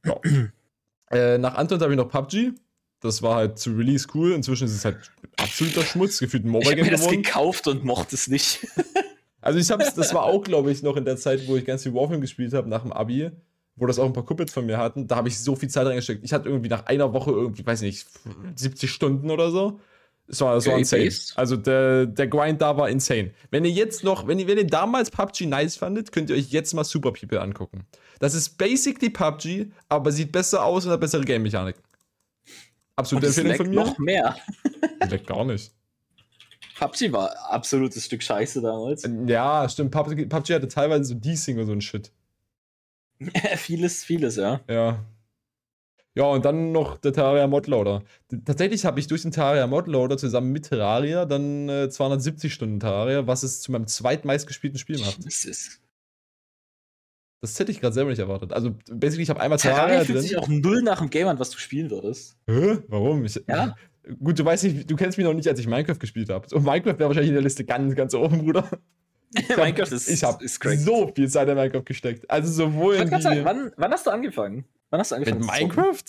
[0.04, 0.20] Ja.
[1.10, 2.52] äh, nach Anton habe ich noch PUBG.
[3.00, 4.32] Das war halt zu Release cool.
[4.32, 7.84] Inzwischen ist es halt absoluter Schmutz, gefühlt ein Mobile Game ich habe das gekauft und
[7.84, 8.66] mochte es nicht.
[9.40, 11.82] also ich hab's, das war auch, glaube ich, noch in der Zeit, wo ich ganz
[11.82, 13.30] viel Warframe gespielt habe, nach dem Abi,
[13.76, 15.06] wo das auch ein paar Kumpels von mir hatten.
[15.06, 16.24] Da habe ich so viel Zeit reingesteckt.
[16.24, 18.06] Ich hatte irgendwie nach einer Woche irgendwie, weiß nicht,
[18.56, 19.80] 70 Stunden oder so.
[20.26, 21.10] Es war, so insane.
[21.34, 23.32] Also der, der Grind da war insane.
[23.50, 26.50] Wenn ihr jetzt noch, wenn ihr, wenn ihr damals PUBG nice fandet, könnt ihr euch
[26.50, 27.84] jetzt mal Super People angucken.
[28.20, 31.82] Das ist basically PUBG, aber sieht besser aus und hat bessere Game-Mechaniken.
[32.96, 33.76] Absolute Empfehlung von mir.
[33.76, 34.36] Noch mehr.
[35.10, 35.72] Leckt gar nicht.
[36.78, 39.08] PUBG war absolutes Stück Scheiße damals.
[39.26, 39.92] Ja, stimmt.
[39.92, 42.12] PUBG, PUBG hatte teilweise so D-Sing oder so ein Shit.
[43.56, 44.60] vieles, vieles, ja.
[44.68, 45.04] Ja.
[46.16, 48.04] Ja, und dann noch der Terraria Modloader.
[48.44, 53.26] Tatsächlich habe ich durch den Terraria Modloader zusammen mit Terraria dann äh, 270 Stunden Terraria,
[53.26, 55.24] was es zu meinem zweitmeistgespielten Spiel macht.
[55.24, 55.80] Ist
[57.40, 58.52] das hätte ich gerade selber nicht erwartet.
[58.52, 60.22] Also, basically, ich habe einmal Terraria, Terraria fühlt drin.
[60.22, 62.36] sich auch null nach dem Game an, was du spielen würdest.
[62.46, 62.78] Hä?
[62.88, 63.24] Warum?
[63.24, 63.74] Ich, ja.
[64.22, 66.46] Gut, du weißt nicht, du kennst mich noch nicht, als ich Minecraft gespielt habe.
[66.48, 68.68] So, Minecraft wäre wahrscheinlich in der Liste ganz, ganz oben, Bruder.
[69.56, 72.30] Minecraft ist Ich habe so viel Zeit in Minecraft gesteckt.
[72.30, 73.20] Also sowohl in die...
[73.20, 74.64] Sagen, wann, wann, hast du angefangen?
[74.90, 75.40] Wann hast du angefangen?
[75.40, 76.02] Mit Minecraft?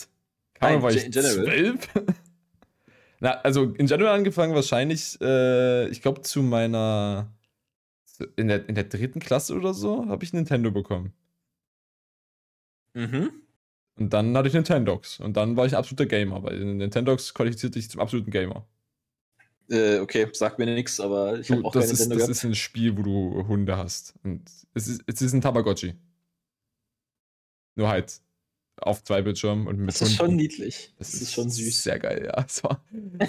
[0.54, 1.88] Kann war ich zwölf?
[3.20, 7.30] Na, also in General angefangen wahrscheinlich, äh, ich glaube zu meiner
[8.36, 11.12] in der, in der dritten Klasse oder so habe ich Nintendo bekommen.
[12.94, 13.30] Mhm.
[13.98, 15.20] Und dann hatte ich Nintendox.
[15.20, 18.66] Und dann war ich ein absoluter Gamer, weil Nintendox qualifiziert dich zum absoluten Gamer.
[19.68, 22.36] Äh, okay, sagt mir nichts, aber ich habe auch das ist, Nintendo Das gehabt.
[22.36, 24.14] ist ein Spiel, wo du Hunde hast.
[24.22, 25.94] Und es ist, es ist ein Tamagotchi.
[27.74, 28.20] Nur halt
[28.80, 30.16] auf zwei Bildschirmen und mit Das ist Hunden.
[30.16, 30.92] schon niedlich.
[30.98, 31.82] Das, das ist, ist, schon süß.
[31.82, 32.44] Sehr geil, ja.
[32.62, 32.80] War,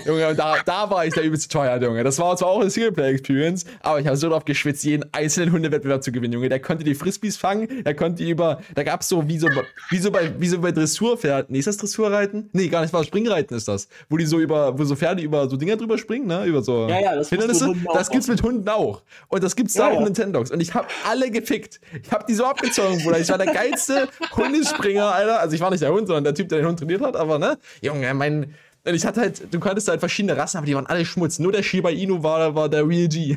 [0.05, 2.03] Junge, da, da war ich der übelste teuer, Junge.
[2.03, 6.03] Das war zwar auch eine Singleplayer-Experience, aber ich habe so drauf geschwitzt, jeden einzelnen Hundewettbewerb
[6.03, 6.49] zu gewinnen, Junge.
[6.49, 9.47] Der konnte die Frisbees fangen, der konnte die über, da gab es so wie, so,
[9.89, 11.53] wie so bei, wie so bei Dressurpferden.
[11.53, 12.49] Nee, ist das Dressurreiten?
[12.51, 13.87] Nee, gar nicht, war Springreiten ist das.
[14.09, 16.45] Wo die so über, wo so Pferde über so Dinger drüber springen, ne?
[16.45, 17.73] Über so ja, ja, das Hindernisse.
[17.93, 19.01] Das gibt's mit Hunden auch.
[19.29, 20.51] Und das gibt's ja, da auch in Nintendogs.
[20.51, 21.79] Und ich habe alle gefickt.
[22.03, 23.19] Ich habe die so abgezogen, Bruder.
[23.19, 25.36] Ich war der geilste Hundespringer, Alter.
[25.39, 27.39] Also ich war nicht der Hund, sondern der Typ, der den Hund trainiert hat, aber
[27.39, 28.53] ne, Junge, mein.
[28.85, 31.39] Ich hatte halt, du konntest halt verschiedene Rassen, aber die waren alle Schmutz.
[31.39, 33.35] Nur der Shiba Inu war, war der Real G.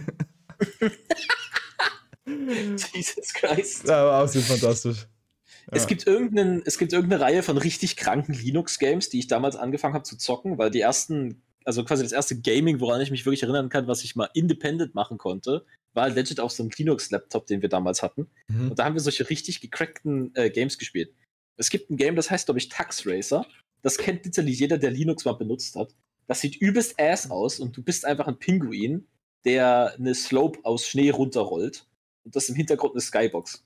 [2.95, 3.89] Jesus Christ.
[3.89, 5.09] Ja, war absolut fantastisch.
[5.73, 9.95] Es, gibt irgendeinen, es gibt irgendeine Reihe von richtig kranken Linux-Games, die ich damals angefangen
[9.95, 13.43] habe zu zocken, weil die ersten, also quasi das erste Gaming, woran ich mich wirklich
[13.43, 17.63] erinnern kann, was ich mal independent machen konnte, war legit auf so einem Linux-Laptop, den
[17.63, 18.29] wir damals hatten.
[18.49, 18.71] Mhm.
[18.71, 21.13] Und da haben wir solche richtig gecrackten äh, Games gespielt.
[21.61, 23.45] Es gibt ein Game, das heißt, glaube ich, Tax Racer.
[23.83, 25.95] Das kennt literally jeder, der Linux mal benutzt hat.
[26.27, 29.07] Das sieht übelst ass aus und du bist einfach ein Pinguin,
[29.45, 31.87] der eine Slope aus Schnee runterrollt.
[32.25, 33.63] Und das im Hintergrund eine Skybox.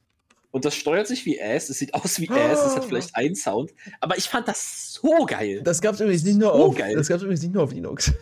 [0.51, 3.35] Und das steuert sich wie Ass, es sieht aus wie Ass, es hat vielleicht einen
[3.35, 5.63] Sound, aber ich fand das so geil.
[5.63, 6.95] Das gab es übrigens nicht nur so auf, geil.
[6.95, 8.13] das gab's übrigens nicht nur auf Linux.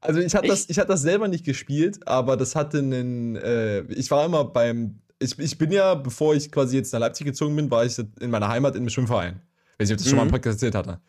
[0.00, 3.82] Also ich hatte das, ich hatte das selber nicht gespielt, aber das hatte einen, äh,
[3.92, 7.56] ich war immer beim ich, ich bin ja, bevor ich quasi jetzt nach Leipzig gezogen
[7.56, 9.40] bin, war ich in meiner Heimat in einem Schwimmverein.
[9.78, 10.10] Weiß nicht, ob das mhm.
[10.10, 10.50] schon mal im mhm.
[10.50, 11.00] Erzählt hatte.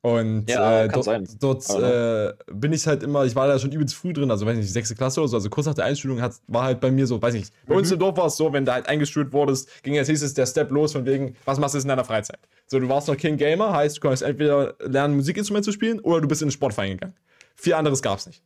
[0.00, 1.08] Und Ja, äh, dort,
[1.40, 4.56] dort äh, bin ich halt immer, ich war da schon übelst früh drin, also weiß
[4.56, 7.06] nicht, sechste Klasse oder so, also kurz nach der Einschulung hat, war halt bei mir
[7.06, 7.94] so, weiß nicht, bei uns Mhm.
[7.94, 10.70] im Dorf war es so, wenn du halt eingeschult wurdest, ging als nächstes der Step
[10.70, 12.38] los von wegen, was machst du jetzt in deiner Freizeit?
[12.68, 16.20] So, du warst noch kein Gamer, heißt, du konntest entweder lernen, Musikinstrument zu spielen oder
[16.20, 17.14] du bist in den Sportverein gegangen.
[17.56, 18.42] Viel anderes gab's nicht.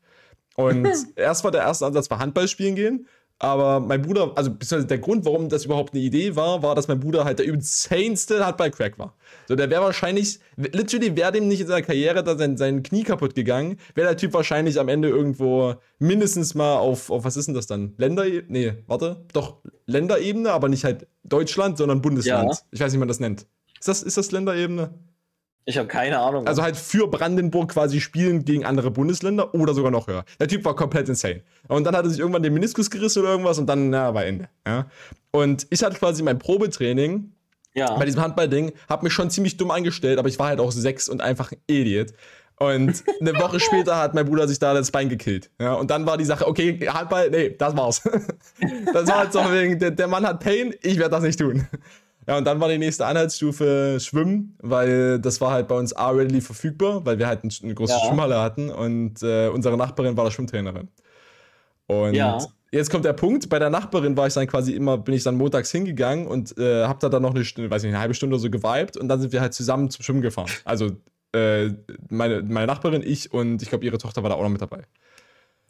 [0.57, 0.87] Und
[1.17, 3.07] erst war der erste Ansatz war Handball spielen gehen,
[3.43, 6.87] aber mein Bruder, also beziehungsweise der Grund, warum das überhaupt eine Idee war, war, dass
[6.87, 9.17] mein Bruder halt der insaneste Handball-Crack war.
[9.49, 13.03] So, der wäre wahrscheinlich, literally wäre dem nicht in seiner Karriere da sein, sein Knie
[13.03, 17.47] kaputt gegangen, wäre der Typ wahrscheinlich am Ende irgendwo mindestens mal auf, auf was ist
[17.47, 17.95] denn das dann?
[17.97, 18.45] Länderebene?
[18.49, 22.53] Nee, warte, doch, Länderebene, aber nicht halt Deutschland, sondern Bundesland.
[22.53, 22.59] Ja.
[22.71, 23.47] Ich weiß nicht, wie man das nennt.
[23.81, 24.95] Ist das, ist das Länderebene?
[25.65, 26.47] Ich habe keine Ahnung.
[26.47, 30.25] Also halt für Brandenburg quasi spielen gegen andere Bundesländer oder sogar noch höher.
[30.41, 31.43] Der Typ war komplett insane.
[31.69, 34.25] Und dann hat er sich irgendwann den Meniskus gerissen oder irgendwas und dann, na, war
[34.25, 34.49] Ende.
[34.67, 34.87] Ja?
[35.31, 37.33] Und ich hatte quasi mein Probetraining
[37.75, 37.95] ja.
[37.97, 41.09] bei diesem Handballding, hab mich schon ziemlich dumm angestellt, aber ich war halt auch sechs
[41.09, 42.13] und einfach ein Idiot.
[42.59, 45.51] Und eine Woche später hat mein Bruder sich da das Bein gekillt.
[45.61, 48.03] Ja, und dann war die Sache, okay, Handball, nee, das war's.
[48.93, 51.67] das war halt so wegen, der, der Mann hat Pain, ich werde das nicht tun.
[52.27, 56.11] Ja, und dann war die nächste Anhaltsstufe Schwimmen, weil das war halt bei uns A
[56.11, 57.99] readily verfügbar, weil wir halt ein- eine große Ja.
[58.07, 60.89] Schwimmhalle hatten und äh, unsere Nachbarin war da Schwimmtrainerin.
[61.87, 62.39] Und Ja.
[62.71, 65.37] jetzt kommt der Punkt, bei der Nachbarin war ich dann quasi immer, bin ich dann
[65.37, 68.43] montags hingegangen und äh, hab da dann noch eine weiß nicht, eine halbe Stunde oder
[68.43, 70.51] so geweibt und dann sind wir halt zusammen zum Schwimmen gefahren.
[70.65, 70.93] Also
[71.35, 71.71] äh,
[72.09, 74.83] meine, meine Nachbarin, ich und ich glaube ihre Tochter war da auch noch mit dabei.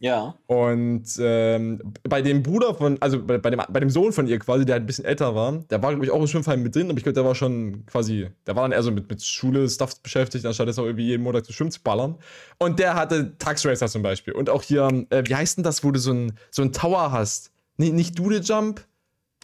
[0.02, 0.34] Ja.
[0.48, 4.40] Und ähm, bei dem Bruder von, also bei, bei, dem, bei dem Sohn von ihr
[4.40, 6.74] quasi, der halt ein bisschen älter war, der war, glaube ich, auch im Schwimmverein mit
[6.74, 9.22] drin, aber ich glaube, der war schon quasi, der war dann eher so mit, mit
[9.22, 12.18] Schule, Stuff beschäftigt, anstatt jetzt auch irgendwie jeden Monat zu schwimmen zu ballern.
[12.58, 14.34] Und der hatte Tax Racer zum Beispiel.
[14.34, 17.12] Und auch hier, äh, wie heißt denn das, wo du so ein, so ein Tower
[17.12, 17.52] hast?
[17.76, 18.84] Nee, nicht Doodle Jump,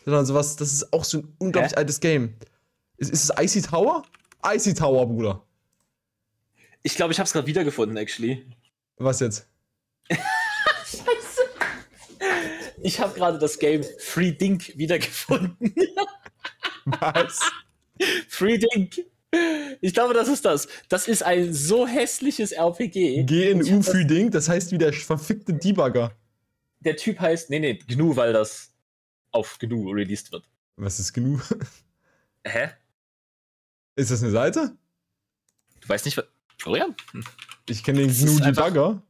[0.04, 1.76] sondern sowas, das ist auch so ein unglaublich Hä?
[1.76, 2.34] altes Game.
[2.96, 4.02] Ist, ist es Icy Tower?
[4.44, 5.40] Icy Tower, Bruder.
[6.82, 8.44] Ich glaube, ich habe es gerade wiedergefunden, actually.
[8.96, 9.46] Was jetzt?
[12.88, 15.74] Ich habe gerade das Game Free Dink wiedergefunden.
[16.86, 17.38] Was?
[18.28, 19.04] Free Dink.
[19.82, 20.68] Ich glaube, das ist das.
[20.88, 23.24] Das ist ein so hässliches RPG.
[23.24, 26.16] GNU für Ding, das heißt wie der verfickte Debugger.
[26.80, 28.72] Der Typ heißt, nee, nee, GNU, weil das
[29.32, 30.48] auf GNU released wird.
[30.76, 31.38] Was ist GNU?
[32.46, 32.70] Hä?
[33.96, 34.78] Ist das eine Seite?
[35.82, 36.24] Du weißt nicht, was.
[36.56, 36.96] Florian?
[37.68, 39.02] Ich kenne den GNU Debugger.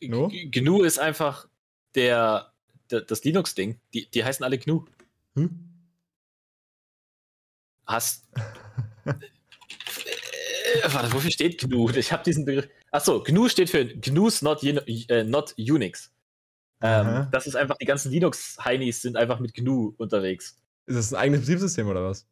[0.00, 0.28] No?
[0.28, 1.48] GNU ist einfach
[1.94, 2.51] der
[3.00, 3.80] das Linux-Ding.
[3.94, 4.84] Die, die heißen alle GNU.
[5.34, 5.68] Hm?
[7.86, 8.28] Hast.
[9.04, 9.14] äh,
[10.92, 11.90] warte, wofür steht GNU?
[11.90, 12.68] Ich habe diesen Begriff.
[12.90, 16.12] Achso, GNU steht für GNU's not, äh, not Unix.
[16.82, 20.58] Ähm, das ist einfach, die ganzen Linux-Heinis sind einfach mit GNU unterwegs.
[20.86, 22.26] Ist das ein eigenes Betriebssystem oder was?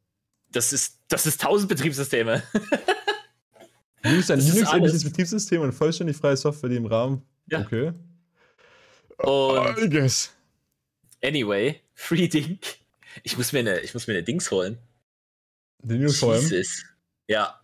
[0.51, 2.43] Das ist, das ist tausend Betriebssysteme.
[4.03, 5.05] GNU ist ein Linux-ähnliches.
[5.05, 7.23] Betriebssystem und vollständig freie Software, die im Rahmen.
[7.47, 7.61] Ja.
[7.61, 7.93] Okay.
[9.19, 10.35] Und I guess.
[11.23, 12.61] Anyway, Free Dink.
[13.23, 14.79] Ich muss mir eine, ich muss mir eine Dings holen.
[16.13, 16.43] Vor allem.
[16.49, 16.85] Jesus.
[17.27, 17.57] Ja,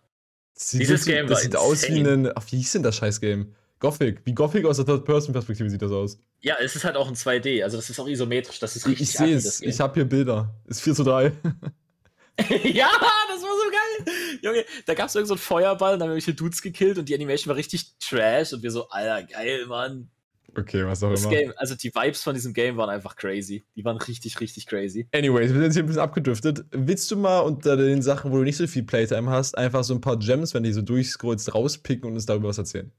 [0.59, 2.29] Sieht, Dieses das, Game das sieht aus wie insane.
[2.29, 2.33] ein.
[2.35, 3.53] Ach, wie hieß denn das Scheiß-Game?
[3.79, 4.21] Gothic.
[4.25, 6.17] Wie Gothic aus der Third-Person-Perspektive sieht das aus.
[6.41, 8.93] ja, es ist halt auch ein 2D, also das ist auch isometrisch, das ist Ich,
[8.93, 9.59] richtig ich sehe es.
[9.59, 9.69] Game.
[9.69, 10.55] Ich habe hier Bilder.
[10.65, 11.25] Ist 4 zu 3.
[12.63, 12.89] ja,
[13.29, 14.13] das war so geil.
[14.41, 17.07] Junge, da gab es irgend so einen Feuerball und dann haben irgendwelche Dudes gekillt und
[17.07, 20.09] die Animation war richtig trash und wir so, Alter, geil, Mann.
[20.57, 21.29] Okay, was auch Das immer.
[21.33, 23.63] Game, also die Vibes von diesem Game waren einfach crazy.
[23.75, 25.07] Die waren richtig, richtig crazy.
[25.13, 26.65] Anyways, wir sind jetzt hier ein bisschen abgedriftet.
[26.71, 29.93] Willst du mal unter den Sachen, wo du nicht so viel Playtime hast, einfach so
[29.93, 32.91] ein paar Gems, wenn die so durchscrollst, rauspicken und uns darüber was erzählen?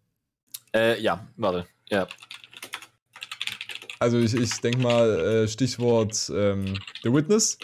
[0.73, 1.67] Äh, ja, warte.
[1.91, 2.07] Ja.
[3.99, 7.59] Also ich, ich denke mal, äh, Stichwort ähm, The Witness.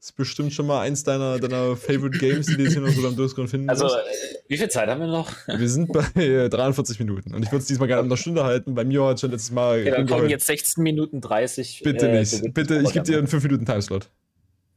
[0.00, 3.02] Ist bestimmt schon mal eins deiner, deiner Favorite Games, die du jetzt hier noch so
[3.02, 4.00] beim Durchscrollen finden Also, äh,
[4.48, 5.30] wie viel Zeit haben wir noch?
[5.46, 8.42] Wir sind bei äh, 43 Minuten und ich würde es diesmal gerne in einer Stunde
[8.44, 8.74] halten.
[8.74, 9.80] Bei mir hat schon letztes Mal.
[9.80, 11.82] Okay, dann kommen jetzt 16 Minuten 30.
[11.84, 12.54] Bitte äh, nicht.
[12.54, 14.08] Bitte, ich gebe dir einen 5 Minuten Timeslot.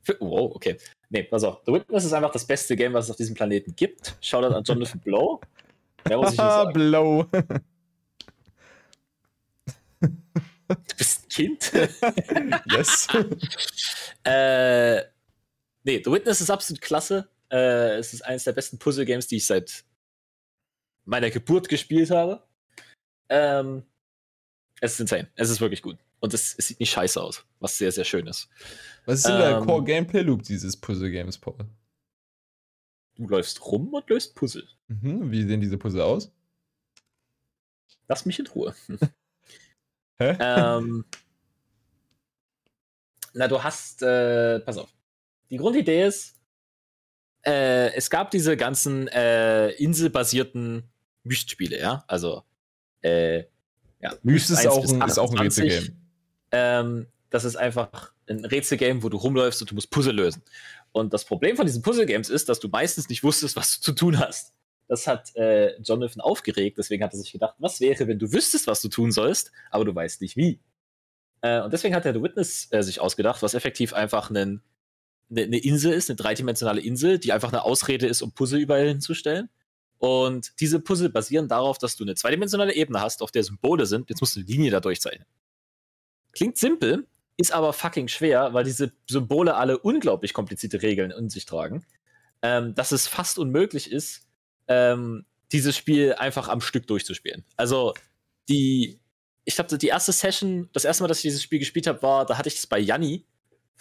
[0.02, 0.76] Für- Wow, okay.
[1.10, 1.62] Nee, pass auf.
[1.66, 4.18] The Witness ist einfach das beste Game, was es auf diesem Planeten gibt.
[4.20, 5.40] Shoutout an Jonathan Blow.
[6.06, 6.74] Mehr muss ich nicht sagen.
[6.74, 7.26] Blow.
[10.68, 11.72] Du bist ein Kind.
[12.72, 13.08] yes.
[14.26, 15.02] äh,
[15.84, 17.30] nee, The Witness ist absolut klasse.
[17.52, 19.84] Äh, es ist eines der besten Puzzle-Games, die ich seit
[21.06, 22.44] meiner Geburt gespielt habe.
[23.30, 23.84] Ähm,
[24.82, 25.30] es ist insane.
[25.36, 25.98] Es ist wirklich gut.
[26.20, 28.50] Und es, es sieht nicht scheiße aus, was sehr, sehr schön ist.
[29.06, 31.66] Was ist denn der Ähm, Core Gameplay Loop dieses Puzzle Games, Paul?
[33.16, 34.68] Du läufst rum und löst Puzzle.
[34.88, 35.32] Mhm.
[35.32, 36.32] Wie sehen diese Puzzle aus?
[38.08, 38.74] Lass mich in Ruhe.
[40.18, 40.38] Hä?
[40.40, 41.06] ähm,
[43.34, 44.94] na, du hast, äh, pass auf.
[45.54, 46.34] Die Grundidee ist,
[47.46, 50.90] äh, es gab diese ganzen äh, inselbasierten
[51.22, 52.04] Myst-Spiele, ja.
[52.08, 52.42] Also,
[53.04, 53.44] äh,
[54.02, 54.16] ja.
[54.24, 55.96] Myst ist auch, ein, ist auch ein Rätselgame.
[56.52, 60.42] Ähm, das ist einfach ein Rätselgame, wo du rumläufst und du musst Puzzle lösen.
[60.92, 63.92] Und das Problem von diesen Puzzle-Games ist, dass du meistens nicht wusstest, was du zu
[63.92, 64.54] tun hast.
[64.88, 68.66] Das hat äh, Jonathan aufgeregt, deswegen hat er sich gedacht, was wäre, wenn du wüsstest,
[68.66, 70.60] was du tun sollst, aber du weißt nicht wie.
[71.42, 74.64] Äh, und deswegen hat er The Witness äh, sich ausgedacht, was effektiv einfach einen,
[75.30, 78.88] eine, eine Insel ist, eine dreidimensionale Insel, die einfach eine Ausrede ist, um Puzzle überall
[78.88, 79.50] hinzustellen.
[79.98, 84.10] Und diese Puzzle basieren darauf, dass du eine zweidimensionale Ebene hast, auf der Symbole sind.
[84.10, 85.26] Jetzt musst du eine Linie da durchzeichnen.
[86.34, 87.08] Klingt simpel,
[87.38, 91.86] ist aber fucking schwer, weil diese Symbole alle unglaublich komplizierte Regeln in sich tragen,
[92.42, 94.28] ähm, dass es fast unmöglich ist,
[94.68, 97.46] ähm, dieses Spiel einfach am Stück durchzuspielen.
[97.56, 97.94] Also
[98.50, 99.00] die,
[99.46, 102.26] ich glaube, die erste Session, das erste Mal, dass ich dieses Spiel gespielt habe, war,
[102.26, 103.26] da hatte ich es bei Janni,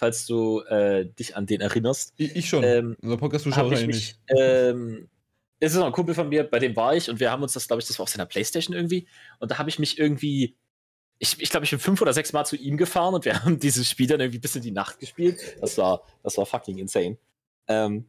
[0.03, 2.13] falls du äh, dich an den erinnerst.
[2.17, 2.65] Ich, ich schon.
[2.65, 4.19] Ähm, Unser Podcast-Zuschauer wahrscheinlich nicht.
[4.37, 5.09] Ähm,
[5.61, 7.53] es ist noch ein Kumpel von mir, bei dem war ich und wir haben uns
[7.53, 9.07] das, glaube ich, das war auf seiner Playstation irgendwie.
[9.39, 10.57] Und da habe ich mich irgendwie,
[11.21, 13.61] ich, ich glaube, ich bin fünf oder sechs Mal zu ihm gefahren und wir haben
[13.61, 15.39] dieses Spiel dann irgendwie bis in die Nacht gespielt.
[15.61, 17.17] Das war, das war fucking insane.
[17.69, 18.07] Ähm,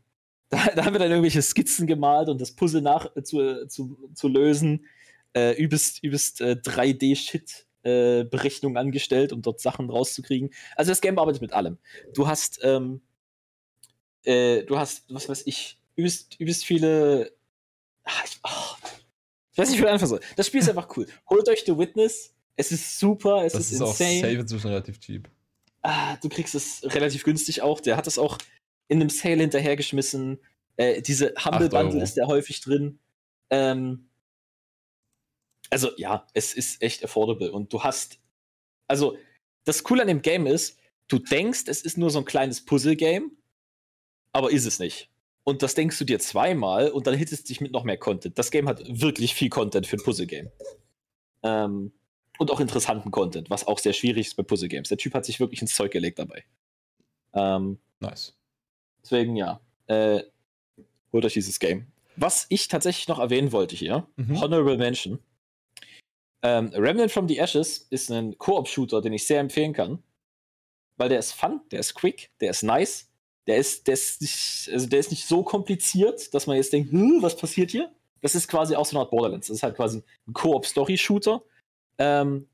[0.50, 4.10] da, da, haben wir dann irgendwelche Skizzen gemalt und das Puzzle nach äh, zu, zu,
[4.16, 4.88] zu lösen.
[5.34, 10.54] Äh, übelst, übelst äh, 3D-Shit äh, Berechnungen angestellt, um dort Sachen rauszukriegen.
[10.76, 11.78] Also das Game arbeitet mit allem.
[12.14, 13.02] Du hast, ähm,
[14.24, 17.34] äh, du hast, was weiß ich, übelst, übelst viele.
[18.04, 18.88] Ach, ich, oh,
[19.52, 20.20] ich, weiß nicht, wie ich einfach so.
[20.36, 21.08] Das Spiel ist einfach cool.
[21.30, 22.34] Holt euch The Witness.
[22.56, 24.20] Es ist super, es das ist, ist insane.
[24.20, 25.30] Auch safe inzwischen relativ cheap.
[25.82, 27.82] Ah, du kriegst es relativ günstig auch.
[27.82, 28.38] Der hat es auch
[28.88, 30.40] in einem Sale hinterhergeschmissen.
[30.78, 33.00] Äh, diese Humble Bundle ist der häufig drin.
[33.50, 34.10] Ähm,
[35.74, 38.20] also ja, es ist echt affordable und du hast,
[38.88, 39.18] also
[39.66, 43.32] das Coole an dem Game ist, du denkst, es ist nur so ein kleines Puzzle-Game,
[44.34, 45.10] aber ist es nicht.
[45.44, 48.38] Und das denkst du dir zweimal und dann hittest dich mit noch mehr Content.
[48.38, 50.52] Das Game hat wirklich viel Content für ein Puzzle-Game.
[51.42, 51.92] Ähm,
[52.38, 54.90] und auch interessanten Content, was auch sehr schwierig ist bei Puzzle-Games.
[54.90, 56.46] Der Typ hat sich wirklich ins Zeug gelegt dabei.
[57.34, 58.38] Ähm, nice.
[59.02, 59.60] Deswegen ja.
[59.88, 60.22] Äh,
[61.12, 61.88] holt euch dieses Game.
[62.16, 64.40] Was ich tatsächlich noch erwähnen wollte hier, mhm.
[64.40, 65.20] Honorable Mention.
[66.44, 70.04] Ähm, Remnant from the Ashes ist ein Koop-Shooter, den ich sehr empfehlen kann.
[70.98, 73.10] Weil der ist fun, der ist quick, der ist nice,
[73.48, 76.92] der ist, der ist nicht, also der ist nicht so kompliziert, dass man jetzt denkt,
[76.92, 77.92] hm, was passiert hier?
[78.22, 79.48] Das ist quasi auch so eine Art Borderlands.
[79.48, 81.42] Das ist halt quasi ein Koop-Story-Shooter.
[81.98, 82.48] Ähm,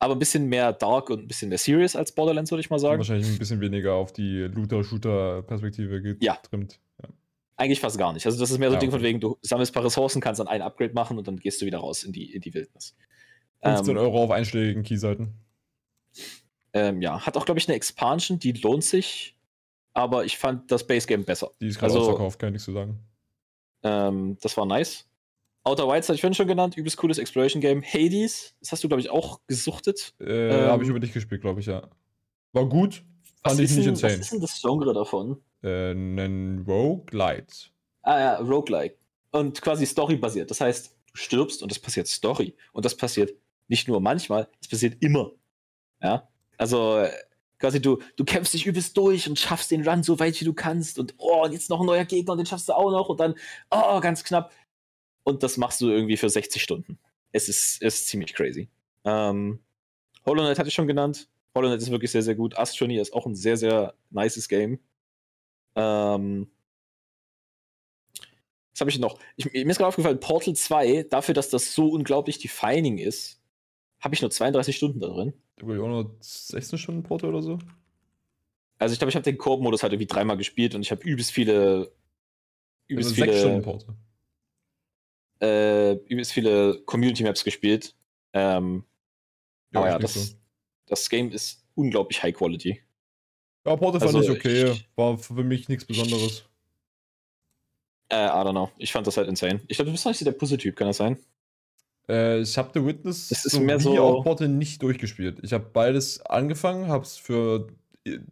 [0.00, 2.78] aber ein bisschen mehr dark und ein bisschen mehr serious als Borderlands, würde ich mal
[2.78, 2.98] sagen.
[2.98, 6.22] Wahrscheinlich ein bisschen weniger auf die Looter-Shooter-Perspektive getrimmt.
[6.22, 6.38] Ja.
[7.02, 7.08] Ja.
[7.56, 8.24] Eigentlich fast gar nicht.
[8.26, 10.20] Also, das ist mehr so ein ja, Ding von wegen, du sammelst ein paar Ressourcen,
[10.20, 12.54] kannst dann ein Upgrade machen und dann gehst du wieder raus in die, in die
[12.54, 12.94] Wildnis.
[13.62, 15.34] 15 ähm, Euro auf einschlägigen Keyseiten.
[16.72, 19.36] Ähm, ja, hat auch, glaube ich, eine Expansion, die lohnt sich,
[19.94, 21.50] aber ich fand das Base Game besser.
[21.60, 23.00] Die ist gerade also, ausverkauft, kann ich nichts zu sagen.
[23.82, 25.06] Ähm, das war nice.
[25.64, 27.82] Outer Wilds hatte ich vorhin schon genannt, übelst cooles Exploration Game.
[27.82, 30.14] Hades, das hast du, glaube ich, auch gesuchtet.
[30.20, 31.88] Äh, ähm, Habe ich über dich gespielt, glaube ich, ja.
[32.52, 33.02] War gut,
[33.42, 34.14] fand ich nicht denn, insane.
[34.14, 35.42] Was ist denn das Genre davon?
[35.62, 37.70] Äh, ein Roguelite.
[38.02, 38.96] Ah ja, Roguelike.
[39.32, 40.50] Und quasi Story-basiert.
[40.50, 42.56] Das heißt, du stirbst und es passiert Story.
[42.72, 43.34] Und das passiert
[43.68, 45.32] nicht nur manchmal, es passiert immer.
[46.02, 46.28] Ja.
[46.56, 47.06] Also
[47.58, 50.54] quasi du, du kämpfst dich übelst durch und schaffst den Run so weit wie du
[50.54, 53.08] kannst und oh, und jetzt noch ein neuer Gegner und den schaffst du auch noch
[53.08, 53.34] und dann,
[53.70, 54.52] oh, ganz knapp.
[55.24, 56.98] Und das machst du irgendwie für 60 Stunden.
[57.32, 58.68] Es ist, es ist ziemlich crazy.
[59.04, 59.60] Ähm,
[60.24, 61.28] Hollow Knight hatte ich schon genannt.
[61.54, 62.56] Hollow Knight ist wirklich sehr, sehr gut.
[62.56, 64.78] Astronomy ist auch ein sehr, sehr nices Game.
[65.74, 66.50] Ähm,
[68.72, 69.18] was habe ich noch?
[69.36, 73.37] Ich, mir ist gerade aufgefallen, Portal 2, dafür, dass das so unglaublich defining ist,
[74.00, 75.32] habe ich nur 32 Stunden da drin.
[75.56, 77.58] Da habe ich auch nur 16 Stunden Portal oder so.
[78.78, 81.32] Also ich glaube, ich habe den Koop-Modus halt irgendwie dreimal gespielt und ich habe übelst
[81.32, 81.92] viele.
[82.86, 83.32] Übelst also viele.
[83.32, 83.96] 6 Stunden Portal
[85.40, 87.94] äh, übelst viele Community Maps gespielt.
[88.32, 88.84] Ähm,
[89.72, 90.36] ja, aber ja, das, so.
[90.86, 92.80] das Game ist unglaublich high quality.
[93.64, 94.70] Ja, Portal also, fand ich okay.
[94.72, 96.44] Ich, War für mich nichts Besonderes.
[98.10, 98.70] Äh, I don't know.
[98.78, 99.60] Ich fand das halt insane.
[99.68, 101.18] Ich glaube, du bist nicht der Puzzle-Typ, kann das sein?
[102.08, 105.40] Äh, ich habe The Witness das ist so mehr so auch Portal nicht durchgespielt.
[105.42, 107.68] Ich habe beides angefangen, habe es für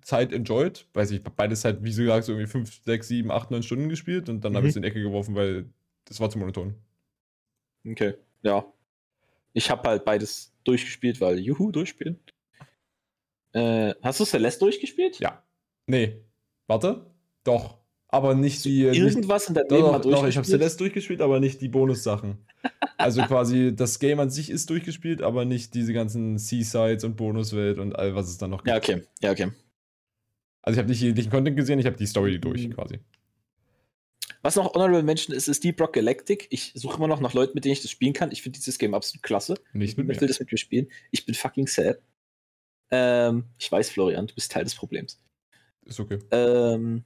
[0.02, 0.86] Zeit enjoyed.
[0.94, 4.28] Weiß ich, beides halt, wie gesagt, so irgendwie 5, 6, 7, 8, 9 Stunden gespielt
[4.28, 4.56] und dann mhm.
[4.56, 5.66] habe ich es in die Ecke geworfen, weil
[6.06, 6.74] das war zu monoton.
[7.86, 8.64] Okay, ja.
[9.52, 12.18] Ich habe halt beides durchgespielt, weil Juhu durchspielen.
[13.52, 15.18] Äh, hast du Celeste durchgespielt?
[15.18, 15.42] Ja.
[15.86, 16.20] Nee.
[16.66, 17.06] Warte.
[17.44, 17.78] Doch.
[18.08, 18.82] Aber nicht die.
[18.82, 22.38] Irgendwas nicht, in der Leben doch, doch, ich habe Celeste durchgespielt, aber nicht die Bonussachen.
[22.98, 27.78] also quasi das Game an sich ist durchgespielt, aber nicht diese ganzen Seasides und Bonuswelt
[27.78, 28.68] und all was es dann noch gibt.
[28.68, 29.02] Ja, okay.
[29.20, 29.50] Ja, okay.
[30.62, 32.74] Also ich habe nicht jeglichen Content gesehen, ich habe die Story durch mhm.
[32.74, 32.98] quasi.
[34.42, 36.46] Was noch Honorable Mention ist, ist Deep Rock Galactic.
[36.50, 38.30] Ich suche immer noch nach Leuten, mit denen ich das spielen kann.
[38.30, 39.54] Ich finde dieses Game absolut klasse.
[39.72, 40.88] Nicht mit Ich will das mit mir spielen.
[41.10, 42.00] Ich bin fucking sad.
[42.90, 45.20] Ähm, ich weiß, Florian, du bist Teil des Problems.
[45.84, 46.18] Ist okay.
[46.30, 47.04] Ähm,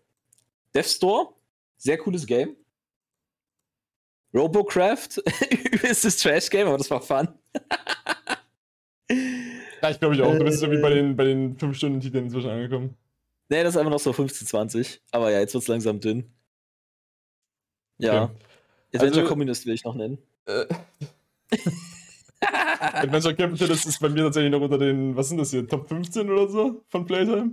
[0.74, 1.28] Death Store,
[1.76, 2.56] sehr cooles Game.
[4.34, 5.18] Robocraft,
[5.82, 7.28] ist das Trash-Game, aber das war fun.
[9.82, 10.32] Ja, ich glaube ich auch.
[10.36, 12.96] Du bist irgendwie bei den, bei den 5-Stunden-Titeln inzwischen angekommen.
[13.48, 15.02] Nee, das ist einfach noch so 15, 20.
[15.10, 16.30] Aber ja, jetzt wird es langsam dünn.
[17.98, 18.24] Ja.
[18.24, 18.32] Okay.
[18.94, 20.18] Adventure Also- Communist will ich noch nennen.
[20.46, 20.66] Äh,
[22.40, 26.30] Adventure Capitalist ist bei mir tatsächlich noch unter den, was sind das hier, Top 15
[26.30, 27.52] oder so von Playtime?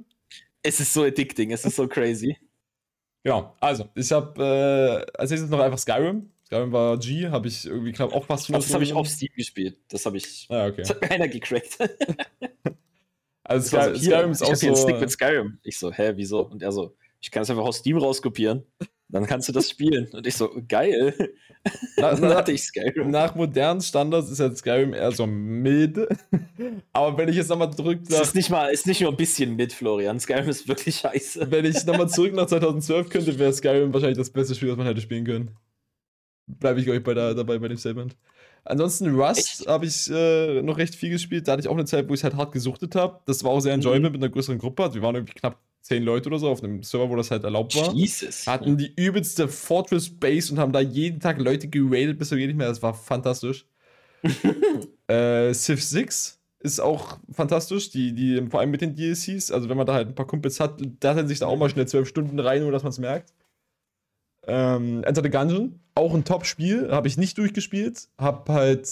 [0.64, 2.38] Es ist so addicting, es ist so crazy.
[3.24, 6.32] Genau, also, ich habe äh, als nächstes noch einfach Skyrim.
[6.48, 9.78] Skyrim war G, habe ich irgendwie knapp auch fast Das habe ich auf Steam gespielt.
[9.90, 10.48] Das habe ich.
[10.50, 10.78] Ah, okay.
[10.78, 11.78] Das hat mir einer gecrackt.
[13.50, 14.88] Also Sky, so, hier, Skyrim ist ich auch hab hier einen so.
[14.90, 15.60] Stick mit Skyrim.
[15.64, 16.42] Ich so, hä, wieso?
[16.42, 18.66] Und er so, ich kann es einfach aus Steam rauskopieren.
[19.08, 20.10] Dann kannst du das spielen.
[20.12, 21.14] Und ich so, geil.
[21.96, 23.10] Na, dann hatte ich Skyrim.
[23.10, 26.10] nach modernen Standards ist halt Skyrim eher so milde.
[26.92, 29.56] Aber wenn ich jetzt nochmal zurück Es ist nicht mal, ist nicht nur ein bisschen
[29.56, 30.20] mit, Florian.
[30.20, 31.50] Skyrim ist wirklich scheiße.
[31.50, 34.88] wenn ich nochmal zurück nach 2012 könnte, wäre Skyrim wahrscheinlich das beste Spiel, das man
[34.88, 35.58] hätte spielen können.
[36.48, 38.16] Bleibe ich, glaube ich, bei der, dabei bei dem Statement.
[38.64, 41.48] Ansonsten Rust habe ich äh, noch recht viel gespielt.
[41.48, 43.20] Da hatte ich auch eine Zeit, wo ich halt hart gesuchtet habe.
[43.26, 44.84] Das war auch sehr enjoyable mit einer größeren Gruppe.
[44.84, 47.46] Also wir waren irgendwie knapp zehn Leute oder so auf einem Server, wo das halt
[47.46, 47.94] erlaubt war.
[47.94, 48.46] Jesus.
[48.46, 52.58] Hatten die übelste Fortress Base und haben da jeden Tag Leute geradet, bis geht nicht
[52.58, 52.68] mehr.
[52.68, 53.66] Das war fantastisch.
[55.08, 59.52] äh, Civ 6 ist auch fantastisch, die, die, vor allem mit den DLCs.
[59.52, 61.70] Also, wenn man da halt ein paar Kumpels hat, da hat sich da auch mal
[61.70, 63.34] schnell zwölf Stunden rein, nur dass man es merkt.
[64.48, 68.08] Ähm, Enter the Gungeon, auch ein Top-Spiel, habe ich nicht durchgespielt.
[68.18, 68.90] Hab halt,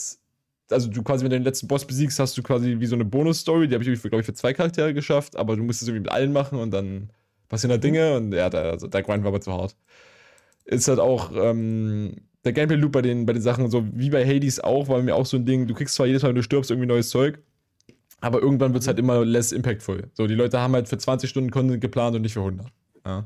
[0.69, 3.05] also du quasi, wenn du den letzten Boss besiegst, hast du quasi wie so eine
[3.05, 6.03] Bonus-Story, die habe ich, glaube ich, für zwei Charaktere geschafft, aber du musst es irgendwie
[6.03, 7.09] mit allen machen und dann
[7.47, 9.75] passieren da Dinge und ja, der, also der Grind war aber zu hart.
[10.65, 14.59] Ist halt auch, ähm, der Gameplay-Loop bei den, bei den Sachen, so wie bei Hades
[14.59, 16.69] auch, war mir auch so ein Ding, du kriegst zwar jedes Mal, wenn du stirbst,
[16.69, 17.39] irgendwie neues Zeug,
[18.21, 20.09] aber irgendwann wird es halt immer less impactful.
[20.13, 22.67] So, die Leute haben halt für 20 Stunden Content geplant und nicht für 100.
[23.05, 23.25] Ja.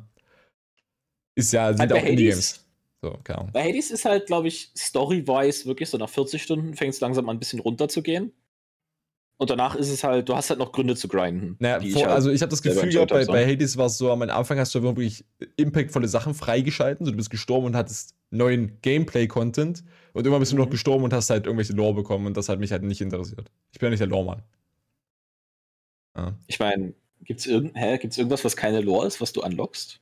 [1.40, 2.66] Ist ja, sind Halt auch Indie-Games.
[3.02, 3.52] So, keine Ahnung.
[3.54, 7.30] bei Hades ist halt, glaube ich, story-wise wirklich so nach 40 Stunden fängt es langsam
[7.30, 8.34] an, ein bisschen runter zu gehen.
[9.38, 11.56] Und danach ist es halt, du hast halt noch Gründe zu grinden.
[11.60, 14.12] Naja, vor, halt- also ich habe das Gefühl gehabt, bei, bei Hades war es so,
[14.12, 15.24] am Anfang hast du wirklich
[15.56, 17.06] impactvolle Sachen freigeschalten.
[17.06, 19.82] So, du bist gestorben und hattest neuen Gameplay-Content.
[20.12, 20.64] Und irgendwann bist du Mhm.
[20.64, 23.50] noch gestorben und hast halt irgendwelche Lore bekommen und das hat mich halt nicht interessiert.
[23.72, 24.44] Ich bin ja nicht der Lore-Mann.
[26.18, 26.34] Ja.
[26.48, 30.02] ich meine, gibt's, irgend, hä, gibt's irgendwas, was keine Lore ist, was du unlockst?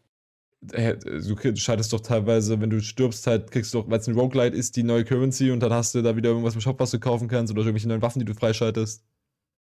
[0.62, 4.55] Du schaltest doch teilweise, wenn du stirbst, halt, kriegst du doch, weil es ein Roguelite
[4.58, 6.99] ist, die neue Currency und dann hast du da wieder irgendwas im Shop, was du
[6.99, 9.03] kaufen kannst oder irgendwelche neuen Waffen, die du freischaltest.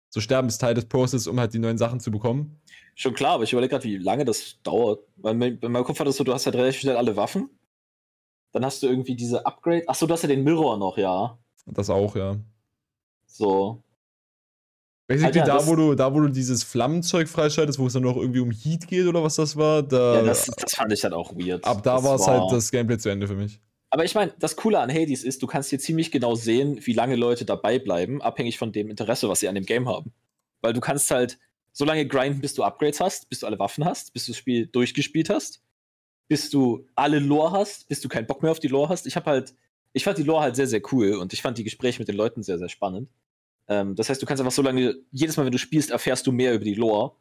[0.10, 2.60] So sterben ist Teil des Process, um halt die neuen Sachen zu bekommen.
[2.96, 5.00] Schon klar, aber ich überlege gerade, wie lange das dauert.
[5.16, 7.50] Weil mein- in meinem Kopf das so, du hast halt relativ schnell alle Waffen.
[8.52, 9.88] Dann hast du irgendwie diese Upgrade.
[9.88, 11.40] Achso, du hast ja den Mirror noch, ja.
[11.66, 12.36] Das auch, ja.
[13.26, 13.82] So.
[15.12, 18.18] Basically, Alter, da, wo du, da, wo du dieses Flammenzeug freischaltest, wo es dann noch
[18.18, 21.14] irgendwie um Heat geht oder was das war, da, Ja, das, das fand ich halt
[21.14, 21.66] auch weird.
[21.66, 23.60] ab da Das war es halt das Gameplay zu Ende für mich.
[23.90, 26.94] Aber ich meine, das Coole an Hades ist, du kannst hier ziemlich genau sehen, wie
[26.94, 30.14] lange Leute dabei bleiben, abhängig von dem Interesse, was sie an dem Game haben.
[30.62, 31.38] Weil du kannst halt
[31.74, 34.38] so lange grinden, bis du Upgrades hast, bis du alle Waffen hast, bis du das
[34.38, 35.62] Spiel durchgespielt hast,
[36.30, 39.08] bis du alle Lore hast, bis du keinen Bock mehr auf die Lore hast.
[39.08, 39.54] Ich habe halt,
[39.92, 42.16] ich fand die Lore halt sehr, sehr cool und ich fand die Gespräche mit den
[42.16, 43.10] Leuten sehr, sehr spannend.
[43.72, 46.34] Ähm, das heißt, du kannst einfach so lange, jedes Mal, wenn du spielst, erfährst du
[46.34, 47.14] mehr über die Lore.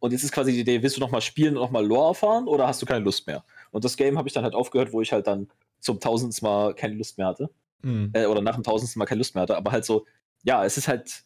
[0.00, 2.68] Und jetzt ist quasi die Idee, willst du nochmal spielen und nochmal Lore erfahren oder
[2.68, 3.42] hast du keine Lust mehr?
[3.70, 5.48] Und das Game habe ich dann halt aufgehört, wo ich halt dann
[5.80, 7.48] zum tausendsten Mal keine Lust mehr hatte.
[7.82, 8.10] Hm.
[8.12, 9.56] Äh, oder nach dem tausendsten Mal keine Lust mehr hatte.
[9.56, 10.04] Aber halt so,
[10.42, 11.24] ja, es ist halt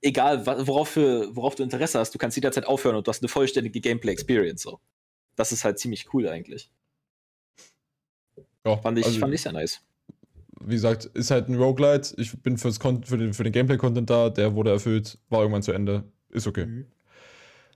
[0.00, 3.28] egal, worauf, für, worauf du Interesse hast, du kannst jederzeit aufhören und du hast eine
[3.28, 4.62] vollständige Gameplay-Experience.
[4.62, 4.78] So.
[5.34, 6.70] Das ist halt ziemlich cool eigentlich.
[8.64, 9.82] Ja, Fand ich, also, fand ich sehr nice.
[10.66, 12.14] Wie gesagt, ist halt ein Roguelite.
[12.16, 15.62] Ich bin fürs Con für den, für den Gameplay-Content da, der wurde erfüllt, war irgendwann
[15.62, 16.04] zu Ende.
[16.30, 16.66] Ist okay.
[16.66, 16.86] Mhm.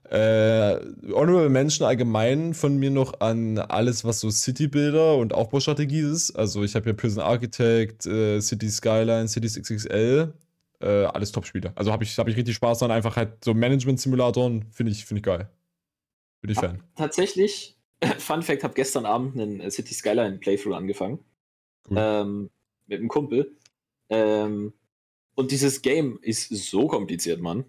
[0.09, 0.79] Äh,
[1.11, 6.31] Honorable Mention allgemein von mir noch an alles, was so City-Builder und Aufbaustrategie ist.
[6.31, 10.33] Also ich habe hier Prison Architect, äh, City Skyline, Cities XXL,
[10.79, 11.73] äh, alles Top-Spiele.
[11.75, 12.91] Also habe ich, hab ich richtig Spaß dran.
[12.91, 15.49] Einfach halt so Management-Simulatoren, finde ich, find ich geil.
[16.41, 16.81] Bin ich Fan.
[16.95, 17.77] Tatsächlich,
[18.19, 21.19] Fun Fact, habe gestern Abend einen äh, City Skyline Playthrough angefangen.
[21.89, 21.97] Cool.
[21.99, 22.49] Ähm,
[22.87, 23.57] mit einem Kumpel.
[24.09, 24.73] Ähm,
[25.35, 27.65] und dieses Game ist so kompliziert, Mann.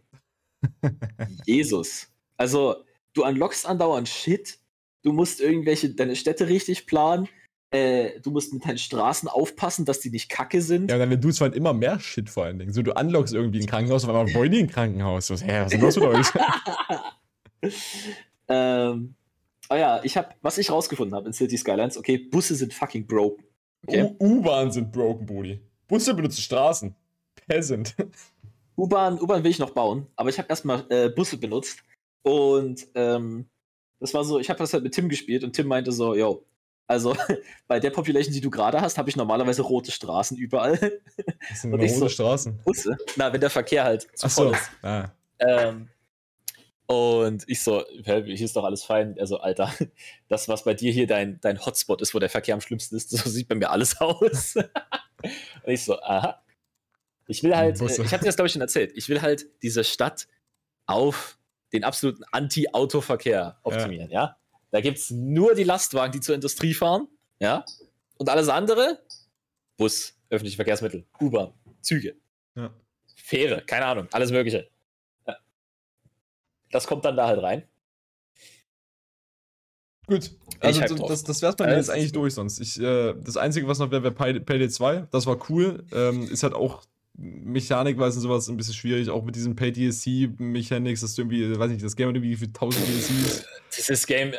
[1.46, 2.08] Jesus.
[2.36, 2.76] Also,
[3.12, 4.58] du unlockst andauernd Shit.
[5.02, 7.28] Du musst irgendwelche, deine Städte richtig planen.
[7.70, 10.90] Äh, du musst mit deinen Straßen aufpassen, dass die nicht kacke sind.
[10.90, 12.72] Ja, und dann tust du halt immer mehr Shit vor allen Dingen.
[12.72, 15.26] So, du unlockst irgendwie ein Krankenhaus, auf einmal wollen die ein Krankenhaus.
[15.26, 16.26] So, hä, was ist los mit euch?
[18.48, 19.14] ähm,
[19.70, 23.06] Ah ja, ich habe, was ich rausgefunden habe in City Skylines, okay, Busse sind fucking
[23.06, 23.44] broken.
[23.86, 24.14] Okay.
[24.20, 25.60] U-Bahn sind broken, Brudi.
[25.86, 26.94] Busse benutzen Straßen.
[27.46, 27.94] Peasant.
[28.76, 31.78] U-Bahn, U-Bahn will ich noch bauen, aber ich habe erstmal äh, Busse benutzt
[32.22, 33.48] und ähm,
[34.00, 36.44] das war so, ich habe das halt mit Tim gespielt und Tim meinte so, yo,
[36.86, 37.16] also
[37.66, 41.00] bei der Population, die du gerade hast, habe ich normalerweise rote Straßen überall.
[41.48, 42.60] Das sind rote so- Straßen.
[42.64, 42.96] Busse.
[43.16, 44.52] Na, wenn der Verkehr halt zu Ach voll so.
[44.54, 44.70] ist.
[44.82, 45.10] Ah.
[45.40, 45.88] Ähm,
[46.88, 49.14] und ich so, hier ist doch alles fein.
[49.20, 49.70] Also, Alter,
[50.28, 53.10] das, was bei dir hier dein, dein Hotspot ist, wo der Verkehr am schlimmsten ist,
[53.16, 54.56] so sieht bei mir alles aus.
[54.56, 54.66] und
[55.66, 56.42] ich so, aha.
[57.26, 58.00] Ich will halt, Busse.
[58.00, 60.28] äh, ich hatte das, glaube ich, schon erzählt, ich will halt diese Stadt
[60.86, 61.38] auf
[61.74, 64.38] den absoluten Anti-Auto-Verkehr optimieren, ja.
[64.70, 67.06] Da gibt es nur die Lastwagen, die zur Industrie fahren,
[67.38, 67.66] ja.
[68.16, 69.02] Und alles andere,
[69.76, 72.16] Bus, öffentliche Verkehrsmittel, U-Bahn, Züge,
[72.56, 72.72] Ja.
[73.14, 74.70] Fähre, keine Ahnung, alles Mögliche.
[76.70, 77.62] Das kommt dann da halt rein.
[80.06, 82.60] Gut, also hype das, das, wär's bei mir jetzt eigentlich durch sonst.
[82.60, 85.08] Ich, äh, das Einzige, was noch wäre, wäre Pay- Payday 2.
[85.10, 85.84] Das war cool.
[85.92, 86.82] Ähm, ist halt auch
[87.18, 91.84] mechanikweise und sowas ein bisschen schwierig, auch mit diesen Pay-DLC-Mechanics, dass du irgendwie, weiß nicht,
[91.84, 93.44] das Game hat irgendwie für 1000 DLCs.
[93.76, 94.38] Dieses Game, äh,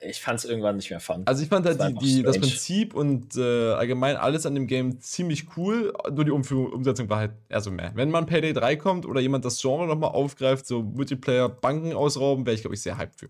[0.00, 1.22] ich fand es irgendwann nicht mehr fun.
[1.26, 2.38] Also ich fand halt Das die, die, das.
[2.38, 7.18] Prinzip und äh, allgemein alles an dem Game ziemlich cool, nur die Umführung, Umsetzung war
[7.18, 7.92] halt eher so mehr.
[7.94, 12.54] Wenn man Payday 3 kommt oder jemand das Genre nochmal aufgreift, so Multiplayer-Banken ausrauben, wäre
[12.54, 13.28] ich, glaube ich, sehr hyped für.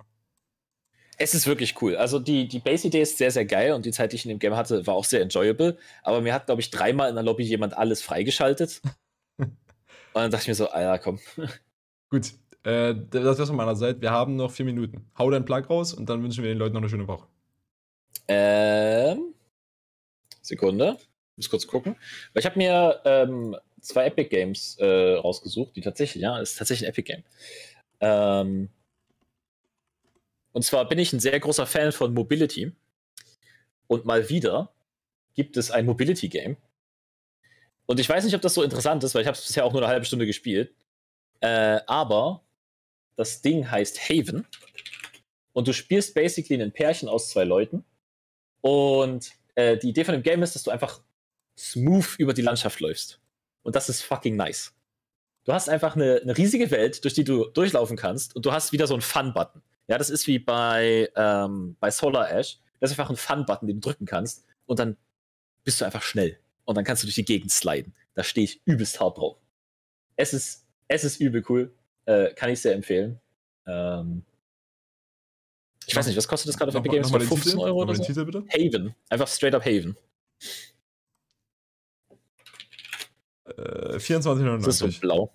[1.17, 1.97] Es ist wirklich cool.
[1.97, 4.39] Also die, die Base-Idee ist sehr, sehr geil und die Zeit, die ich in dem
[4.39, 5.77] Game hatte, war auch sehr enjoyable.
[6.03, 8.81] Aber mir hat, glaube ich, dreimal in der Lobby jemand alles freigeschaltet.
[9.39, 9.49] und
[10.15, 11.19] dann dachte ich mir so, Alter, komm.
[12.11, 12.33] Gut,
[12.65, 14.01] äh, das wär's von meiner Seite.
[14.01, 15.11] Wir haben noch vier Minuten.
[15.17, 17.27] Hau deinen Plug raus und dann wünschen wir den Leuten noch eine schöne Woche.
[18.27, 19.35] Ähm,
[20.43, 20.99] Sekunde.
[21.37, 21.97] Muss kurz gucken.
[22.35, 26.91] Ich habe mir ähm, zwei Epic Games äh, rausgesucht, die tatsächlich, ja, ist tatsächlich ein
[26.91, 27.25] Epic Game.
[28.01, 28.71] Ähm,
[30.53, 32.73] und zwar bin ich ein sehr großer Fan von Mobility.
[33.87, 34.73] Und mal wieder
[35.35, 36.57] gibt es ein Mobility Game.
[37.87, 39.73] Und ich weiß nicht, ob das so interessant ist, weil ich habe es bisher auch
[39.73, 40.75] nur eine halbe Stunde gespielt.
[41.41, 42.43] Äh, aber
[43.19, 44.47] das Ding heißt Haven.
[45.53, 47.85] Und du spielst basically ein Pärchen aus zwei Leuten.
[48.61, 51.03] Und äh, die Idee von dem Game ist, dass du einfach
[51.59, 53.21] smooth über die Landschaft läufst.
[53.65, 54.73] Und das ist fucking nice.
[55.43, 58.71] Du hast einfach eine, eine riesige Welt, durch die du durchlaufen kannst und du hast
[58.71, 59.63] wieder so einen Fun-Button.
[59.89, 62.61] Ja, das ist wie bei, ähm, bei Solar Ash.
[62.79, 64.97] Das ist einfach ein Fun-Button, den du drücken kannst und dann
[65.65, 66.39] bist du einfach schnell.
[66.67, 67.95] Und dann kannst du durch die Gegend sliden.
[68.15, 69.39] Da stehe ich übelst hart drauf.
[70.15, 71.75] Es ist, es ist übel cool.
[72.09, 73.21] Äh, kann ich sehr empfehlen.
[73.67, 74.23] Ähm,
[75.87, 77.09] ich weiß nicht, was kostet das gerade auf Epic Games?
[77.09, 77.63] Nochmal den 15 Titel?
[77.63, 78.03] Euro oder so?
[78.03, 78.45] Titel bitte?
[78.49, 78.95] Haven.
[79.11, 79.95] Einfach straight up Haven.
[83.45, 85.01] Äh, Das ist so 24,99.
[85.01, 85.35] blau.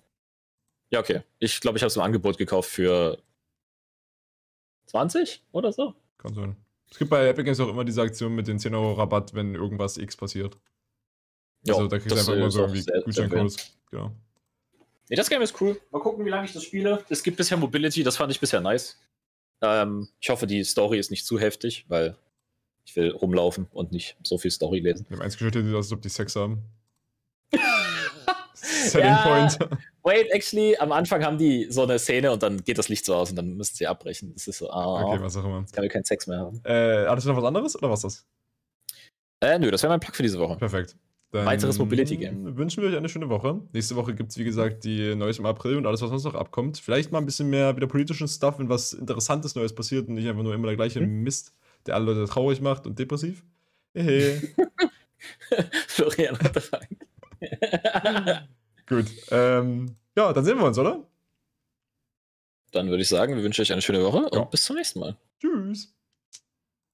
[0.90, 1.22] Ja, okay.
[1.38, 3.22] Ich glaube, ich habe es im Angebot gekauft für
[4.86, 5.94] 20 oder so.
[6.18, 6.56] Kann sein.
[6.90, 9.54] Es gibt bei Epic Games auch immer diese Aktion mit den 10 Euro Rabatt, wenn
[9.54, 10.58] irgendwas X passiert.
[11.64, 13.76] Ja, also da kriegst du einfach immer so irgendwie Gutscheincodes.
[13.92, 14.12] Genau.
[15.10, 15.80] Nee, das Game ist cool.
[15.90, 17.04] Mal gucken, wie lange ich das spiele.
[17.08, 18.98] Es gibt bisher Mobility, das fand ich bisher nice.
[19.62, 22.16] Ähm, ich hoffe, die Story ist nicht zu heftig, weil
[22.86, 25.06] ich will rumlaufen und nicht so viel Story lesen.
[25.08, 26.62] Wir haben eins geschüttet, als ob die Sex haben.
[28.54, 29.22] Selling Ja.
[29.26, 29.58] Point.
[30.02, 33.14] Wait, actually, am Anfang haben die so eine Szene und dann geht das Licht so
[33.14, 34.32] aus und dann müssen sie abbrechen.
[34.34, 35.60] Das ist so, ah, Okay, was auch immer.
[35.60, 36.60] jetzt kann wir keinen Sex mehr haben.
[36.64, 38.26] Äh, hattest du noch was anderes oder was das?
[39.40, 40.56] Äh, nö, das wäre mein Plug für diese Woche.
[40.56, 40.96] Perfekt.
[41.34, 42.56] Dann Weiteres Mobility-Game.
[42.56, 43.60] Wünschen wir euch eine schöne Woche.
[43.72, 46.36] Nächste Woche gibt es, wie gesagt, die Neues im April und alles, was sonst noch
[46.36, 46.78] abkommt.
[46.78, 50.28] Vielleicht mal ein bisschen mehr wieder politischen Stuff, wenn was Interessantes Neues passiert und nicht
[50.28, 51.24] einfach nur immer der gleiche Mhm.
[51.24, 51.52] Mist,
[51.86, 53.42] der alle Leute traurig macht und depressiv.
[53.94, 54.42] Hehe.
[55.88, 56.98] Florian hat angefangen.
[58.86, 59.06] Gut.
[59.32, 61.02] Ähm, ja, dann sehen wir uns, oder?
[62.70, 64.40] Dann würde ich sagen, wir wünschen euch eine schöne Woche Ja.
[64.40, 65.16] und bis zum nächsten Mal.
[65.40, 65.92] Tschüss.